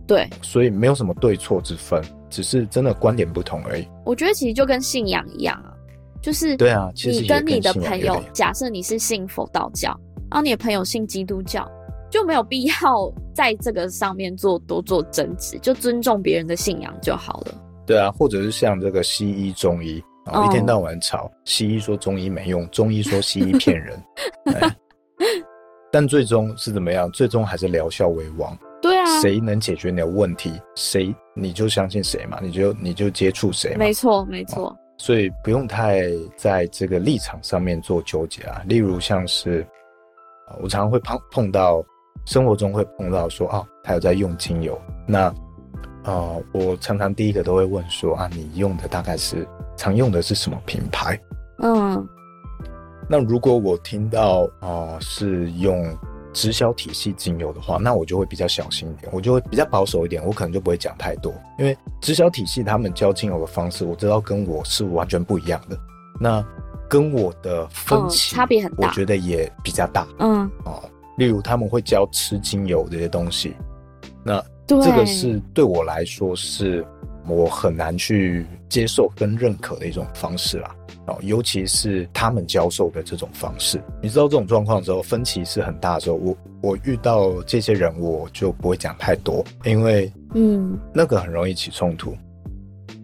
[0.07, 3.87] 对，所以没有什么对错之分，只是真的观点不同而已。
[4.07, 5.73] 我觉得其实就跟信仰一样啊，
[6.23, 9.89] 就是对啊，你跟你的朋友，假设你是信佛道教，
[10.31, 11.71] 然后你的朋友信基督教，
[12.11, 17.55] 就没有必要在这个上面做多做争执，就尊重别人的信仰就好了。
[17.89, 23.99] 对啊，或者是像这个西医中医，然后一天到晚吵，哦、西医说中医没用，中医说西医骗人，
[25.91, 27.11] 但最终是怎么样？
[27.13, 28.55] 最终还是疗效为王。
[28.83, 33.79] 对啊，谁能解决你的问题，谁你就相信谁嘛，你就你就接触谁嘛。
[33.79, 34.67] 没错，没错。
[34.67, 36.03] 哦，所以不用太
[36.37, 38.63] 在这个立场上面做纠结啊。
[38.67, 39.67] 例如像是，
[40.63, 41.83] 我常常会碰碰到，
[42.27, 45.35] 生活中会碰到说，哦，他有在用精油，那，
[46.09, 49.47] 呃，我常常第一个都会问说，啊，你用的大概是
[49.77, 51.21] 常用的是什么品牌？
[51.63, 52.09] 嗯。
[53.11, 55.97] 那如果我听到啊，呃，是用。
[56.35, 65.77] 直销体系精油的话，那我就会比较小心一点，我就会比较保守一点，我可能就不会讲太多，因为直销体系他们教精油的方式，我知道跟我是完全不一样的，
[66.21, 66.45] 那
[66.89, 70.07] 跟我的分歧差别很大，我觉得也比较大。
[70.21, 70.81] 嗯，哦，
[71.17, 73.57] 例如他们会教吃精油这些东西，
[74.23, 76.85] 那这个是对我来说是
[77.27, 80.75] 我很难去接受跟认可的一种方式啦。
[81.07, 92.15] 哦尤其是他们教授的这种方式，你知道这种状况的时候，分歧是很大的时候，我我遇到这些人，我就不会讲太多，因为嗯，那个很容易起冲突，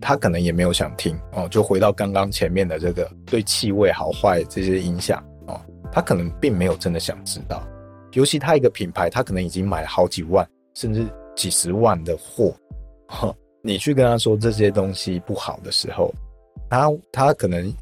[0.03, 5.59] 他可能也没有想听哦，就回到刚刚前面的这个对气味好坏这些影响哦，
[5.91, 7.67] 他可能并没有真的想知道，
[8.12, 12.55] 尤其他一个品牌，他可能已经买了好几万甚至几十万的货，
[13.62, 16.12] 你去跟他说这些东西不好的时候，
[16.68, 17.72] 他他可能。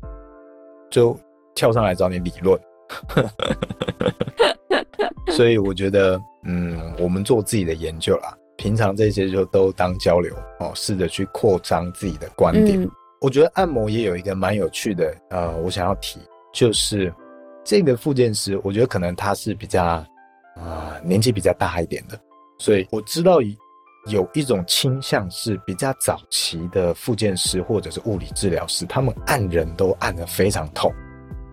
[0.92, 1.18] 就
[1.54, 2.60] 跳上来找你理论，
[5.34, 12.78] 所以我觉得，嗯，我们做自己的研究啦，平常这些就都当交流哦，试着去扩张自己的观点。
[12.82, 12.90] 嗯、
[13.22, 16.20] 我觉得按摩也有一个蛮有趣的，呃，我想要提，
[16.52, 17.10] 就是
[17.64, 20.06] 这个复健师，我觉得可能他是比较啊、
[20.56, 22.20] 呃、年纪比较大一点的，
[22.62, 23.40] 所以我知道
[24.06, 30.92] 有一种倾向是比较早期的复健师或者是物理治疗师，他们按人都按得非常痛，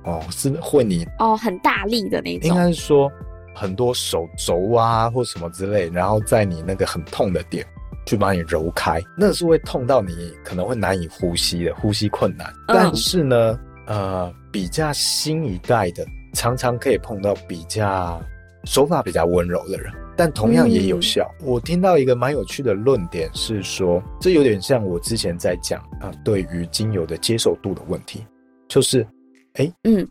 [0.03, 3.11] 哦，是会你哦很大力的那种，应该是说
[3.55, 7.65] 很多手肘啊或什么之类，然后在你那个很痛的点
[8.05, 12.47] 去把你揉开，那是会痛到你可能会难以呼吸的，呼吸困难。
[12.67, 16.05] 嗯、但是呢，呃，比较新一代的，
[16.35, 18.21] 常常可以碰到比较
[18.65, 19.91] 手法比较温柔的人。
[20.19, 21.33] 但同样也有效。
[21.39, 28.25] 嗯、我听到一个蛮有趣的论点是说，这有点像我之前在讲啊，对于精油的接受度的问题，
[28.67, 29.01] 就是，
[29.53, 30.05] 哎、欸，嗯，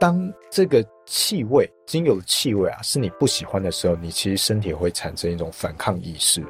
[0.00, 6.44] 当这个气味，精油的气味啊，是你不喜欢的时候，你其实身体会产生一种反抗意识。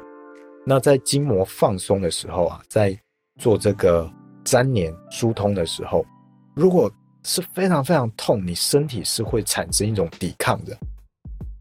[0.65, 2.97] 那在筋膜放松的时候啊，在
[3.39, 4.11] 做这个
[4.45, 6.03] 粘连疏通的时候，
[6.55, 6.91] 如果
[7.21, 10.75] 是非常非常痛，你身体是会产生一种抵抗的。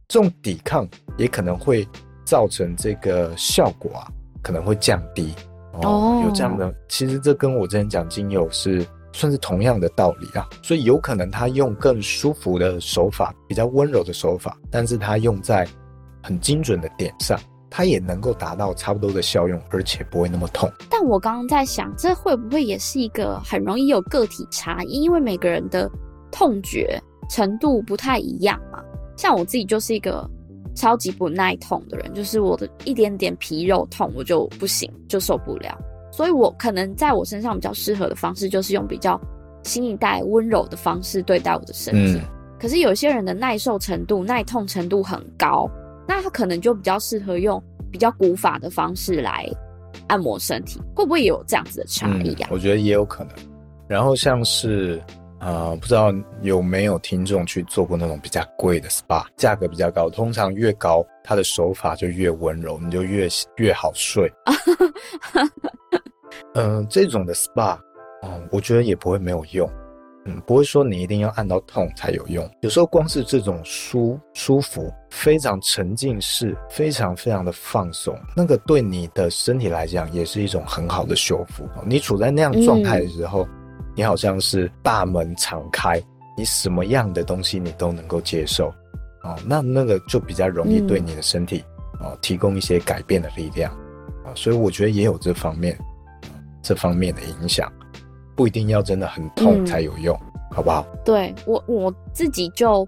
[0.08, 0.86] 这种抵抗
[1.16, 1.86] 也可能会
[2.24, 4.08] 造成这个效果啊，
[4.42, 5.32] 可能会降低
[5.72, 5.80] 哦。
[5.82, 6.24] Oh.
[6.24, 10.48] 有这样的，其实这跟我之前讲精油是算是同样的道理啊。
[10.62, 15.66] 所以有可能他用更舒服的手法，比较温柔的手法，但是他用在
[16.22, 17.38] 很精准的点上，
[17.68, 20.70] 它也能够达到差不多的效用，而且不会那么痛。
[20.88, 25.02] 但我刚刚在想，这会不会也是一个很容易有个体差异？
[25.02, 25.90] 因为每个人的
[26.30, 26.98] 痛觉
[27.28, 28.82] 程度不太一样嘛。
[29.16, 30.28] 像我自己就是一个
[30.74, 35.78] 超级不耐痛的人，就是我的一点点皮肉痛我就不行，就受不了。
[36.12, 39.20] 所以我可能在我身上比较适合的方式，就是用比较
[39.62, 42.18] 新一代温柔的方式对待我的身体。
[42.18, 42.20] 嗯、
[42.58, 45.68] 可是有些人的耐受程度、耐痛程度很高，
[46.08, 49.48] 那他可能就比较适合用比较古法的方式来
[50.08, 50.80] 按摩身体。
[50.94, 52.48] 会不会也有这样子的差异啊？
[52.50, 53.32] 我觉得也有可能。
[53.88, 55.00] 然后像是。
[55.44, 64.32] 啊、呃，不知道有没有听众去做过那种比较贵的 SPA，价格比较高，通常越高，它的手法就越温柔，你就越越好睡。
[66.54, 67.78] 嗯、 呃，这种的 SPA，
[68.22, 69.70] 嗯、呃，我觉得也不会没有用，
[70.24, 72.50] 嗯，不会说你一定要按到痛才有用。
[72.62, 81.68] 有时候光是这种舒舒服、非常沉浸式、非常非常的放松，那个对你的身体来讲也是一种很好的修复。
[81.84, 83.50] 你处在那样状态的时候，嗯、
[83.94, 86.02] 你好像是大门敞开，
[86.36, 88.68] 你什么样的东西你都能够接受。
[89.22, 91.64] 哦，那那个就比较容易对你的身体
[92.00, 93.72] 哦、嗯、提供一些改变的力量
[94.24, 95.78] 啊，所以我觉得也有这方面
[96.62, 97.72] 这方面的影响。
[98.36, 100.84] 不一定要真的很痛才有用，嗯、好不好？
[101.04, 102.84] 对，我我自己就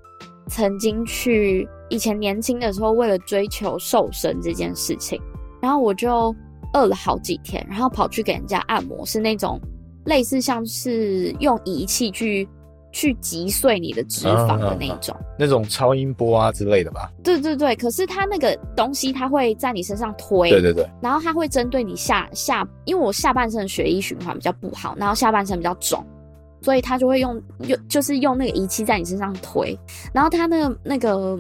[0.49, 5.23] 曾经去以前年轻的时候，为了追求瘦身这件事情，
[5.63, 6.35] 然后我就
[6.73, 9.61] 饿了好几天，然后跑去给人家按摩，是那种
[10.07, 12.49] 类似像是用仪器去。
[12.93, 17.13] 去击碎你的脂肪的那种，啊啊啊，那种超音波啊之类的吧？
[17.23, 26.03] 对对对，可是它那个东西，它会在你身上推，对对对，然后它会针对你下下，因为我下半身的血液循环比较不好，然后下半身比较肿，
[26.63, 27.39] 所以它就会用
[27.69, 29.79] 用就是用那个仪器在你身上推，
[30.11, 31.39] 然后它那个那个，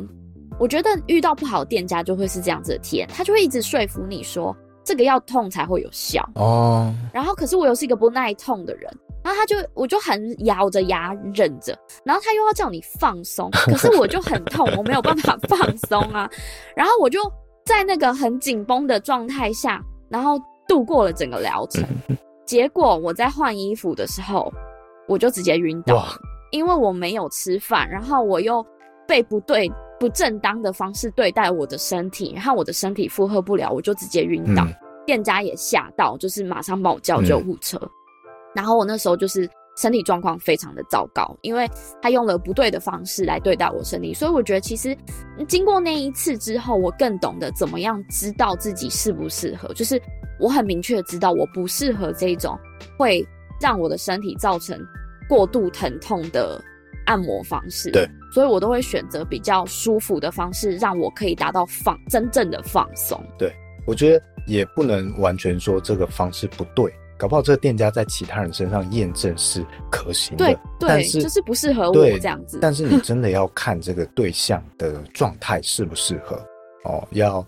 [0.58, 4.54] 我觉得遇到不好的店家就会是这样子的体验，他就会一直说服你说
[4.86, 8.88] 这个要痛才会有效哦，然后可是我又是一个不耐痛的人。
[9.24, 16.30] 然后他就，我就很咬着牙忍着，然后他又要叫你放松， 可是我就很痛，我没有办法放松啊。
[16.76, 17.20] 然后我就
[17.64, 21.84] 在那个很紧绷的状态下，然后度过了整个疗程。
[22.44, 24.52] 结果我在换衣服的时候，
[25.08, 26.06] 我就直接晕倒，
[26.52, 28.64] 因为我没有吃饭，然后我又
[29.08, 29.68] 被不对、
[29.98, 34.66] 不正当的方式对待我的身体，然后我的身体负荷不了，我就直接晕倒。
[35.06, 37.80] 店家也吓到，就是马上帮我叫救护车。
[38.54, 41.68] 然后我那时候就是身体状况非常的糟糕，因为
[42.02, 44.96] 他用了不对的方式来对待我身体，所以我觉得其实
[45.46, 50.00] 经过那一次之后，我更懂得怎么样知道自己适不适合，就是
[50.40, 52.58] 我很明确的知道我不适合这种
[52.98, 53.24] 会
[53.60, 54.78] 让我的身体造成
[55.28, 56.60] 过度疼痛的
[57.06, 57.90] 按摩方式。
[57.90, 63.20] 对，所以我都会选择比较舒服的方式，让我可以达到放真正的放松。
[63.38, 63.52] 对，
[63.86, 66.92] 我觉得也不能完全说这个方式不对。
[67.18, 72.58] 搞不好这个店家在其他人身上验证是可行的，对，对，但是就是不适合我这样子。
[72.60, 76.36] 但是你 真的要看这个对象的状态适不适合
[76.84, 77.42] 哦，要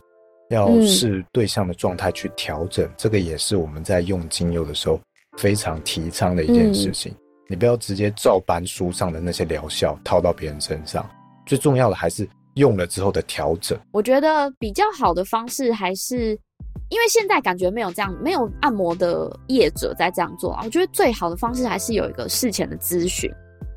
[0.49, 4.99] 要视对象的状态去调整，嗯，这个也是我们在用精油的时候
[5.37, 7.13] 非常提倡的一件事情。
[7.13, 7.19] 嗯，
[7.49, 11.09] 你不要直接照搬书上的那些疗效套到别人身上，
[11.47, 13.79] 最重要的还是用了之后的调整。
[13.91, 16.39] 我觉得比较好的方式还是。
[16.91, 20.63] 因为现在感觉没有这样，没有按摩的业者在这样做啊。
[20.65, 23.31] 我觉得最好的方式还是有一个事前的咨询，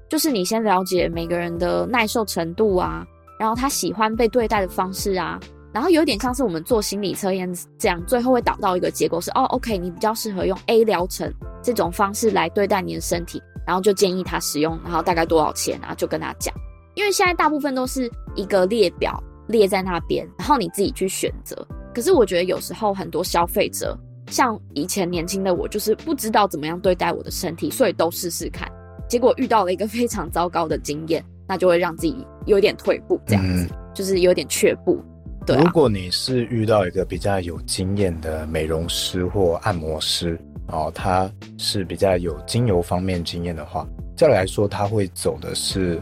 [0.08, 3.06] 就是你先了解每个人的耐受程度啊，
[3.38, 5.38] 然后他喜欢被对待的方式啊，
[5.74, 11.30] 然后有点像是我们做心理测验这样，最后会导到一个结果是哦，OK，你比较适合用 A 疗程
[11.62, 16.54] 这种方式来对待你的身体，然后就建议他使用，然后大概多少钱啊，就跟他讲。
[16.94, 21.66] 因为现在大部分都是一个列表列在那边，然后你自己去选择。
[21.96, 23.98] 可是我觉得有时候很多消费者，
[24.28, 28.70] 像以前年轻的我，就是不知道怎么样对待我的身体，所以都试试看，
[29.08, 35.02] 结果遇到了一个非常糟糕的经验，那就会让自己有点退步，这样子，嗯、就是有点却步。
[35.46, 40.38] 对、啊，如果你是遇到一个比较有经验的美容师或按摩师
[40.72, 46.02] 哦，他是比较有精油方面经验的话，再来说他会走的是，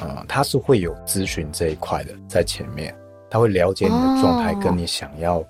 [0.00, 2.94] 呃，他是会有咨询这一块的在前面。
[3.30, 5.42] 他会了解你的状态，跟你想要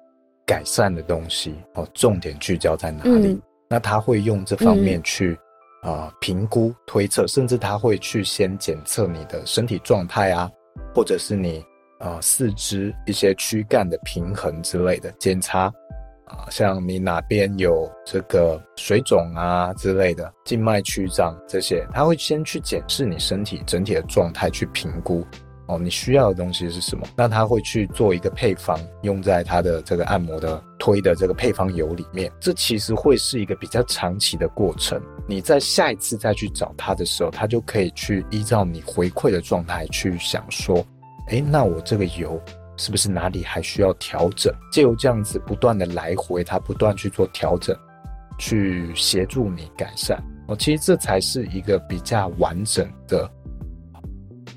[0.47, 3.33] 改善的东西哦，重点聚焦在哪里？
[3.33, 5.37] 嗯、那他会用这方面去
[5.83, 10.49] 啊评估、推测，甚至他会去先检测你的身体状态啊，
[10.95, 11.61] 或者是你
[11.99, 15.69] 呃四肢一些躯干的平衡之类的检查
[16.33, 25.25] 啊，像你哪边有这个水肿啊之类的，静脉曲张这些，他会先去检视你身体整体的状态，去评估。
[25.67, 27.07] 哦，你需要的东西是什么？
[27.17, 32.31] 那他会去做一个配方，用在他的这个按摩的推的这个配方油里面。
[32.41, 35.01] 这其实会是一个比较长期的过程。
[35.27, 40.85] 你在下一次再去找他的时候，他就可以去依照你回馈的状态去想说，
[41.29, 42.39] 诶，那我这个油
[42.77, 44.53] 是不是哪里还需要调整？
[44.71, 47.77] 借由这样子不断的来回，他不断去做调整，
[48.39, 50.23] 去协助你改善。
[50.49, 53.31] 哦，其实这才是一个比较完整的。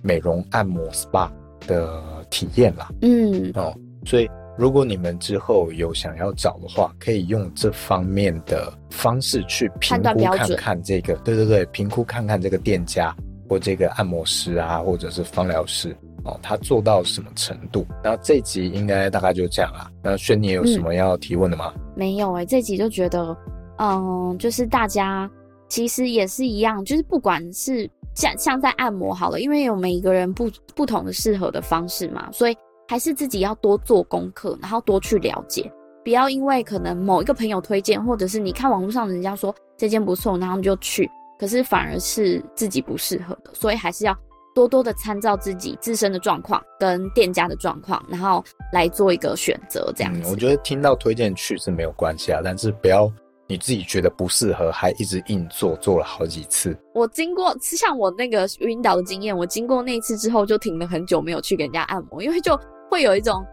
[0.01, 1.28] 美容按摩 SPA
[1.66, 13.16] 的体验啦，嗯哦，所以如果你们之后有想要找的话，可以用这方面的方式去评估看看这个，对对对，评估看看这个店家
[13.49, 17.86] 或这个按摩师啊，或者是芳疗师哦，他做到什么程度？
[18.03, 19.89] 那这集应该大概就这样啦。
[20.03, 21.71] 那轩你有什么要提问的吗？
[21.76, 23.36] 嗯、没有哎、欸，这集就觉得，
[23.78, 25.30] 嗯，就是大家。
[25.67, 32.55] 其实也是一样，就是不管是像像在按摩好了，因为有每一个人不不同的适合的方式嘛，所以
[32.88, 35.69] 还是自己要多做功课，然后多去了解，
[36.03, 41.09] 不要因为可能某一个朋友推荐，或者是你看网络上人家说这间不错，然后你就去，
[41.39, 44.15] 可是反而是自己不适合的，所以还是要
[44.56, 48.43] 多多的参照自己自身的状况跟店家的状况，然后
[48.74, 49.93] 来做一个选择。
[49.95, 53.12] 这样子，嗯，我觉得听到推荐去是没有关系啊，但是不要。
[53.47, 56.76] 你自己觉得不适合，还一直硬做，做了好几次。
[56.95, 63.45] 我经过像我那个晕倒的经验，我经过那一次之后，就停了很久没有去给人家按摩，因为就会有一种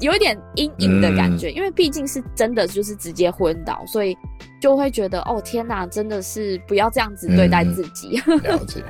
[0.00, 4.16] 有一点阴影的感觉，嗯、因为毕竟是真的就是直接昏倒，所以
[4.60, 8.20] 就会觉得哦天哪，真的是不要这样子对待自己。
[8.26, 8.82] 嗯、了解。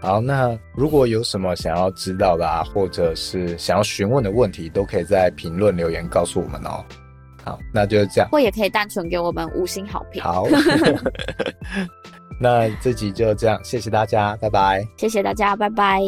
[0.00, 6.84] 好，那如果有什么想要知道的啊，或者是想要询问的问题，都可以在评论留言告诉我们哦。
[7.44, 8.28] 好，那就是这样。
[8.30, 10.22] 或也可以单纯给我们五星好评。
[10.22, 10.46] 好，
[12.40, 14.86] 那这集就这样，谢谢大家，拜拜。
[14.96, 16.00] 谢谢大家，拜拜。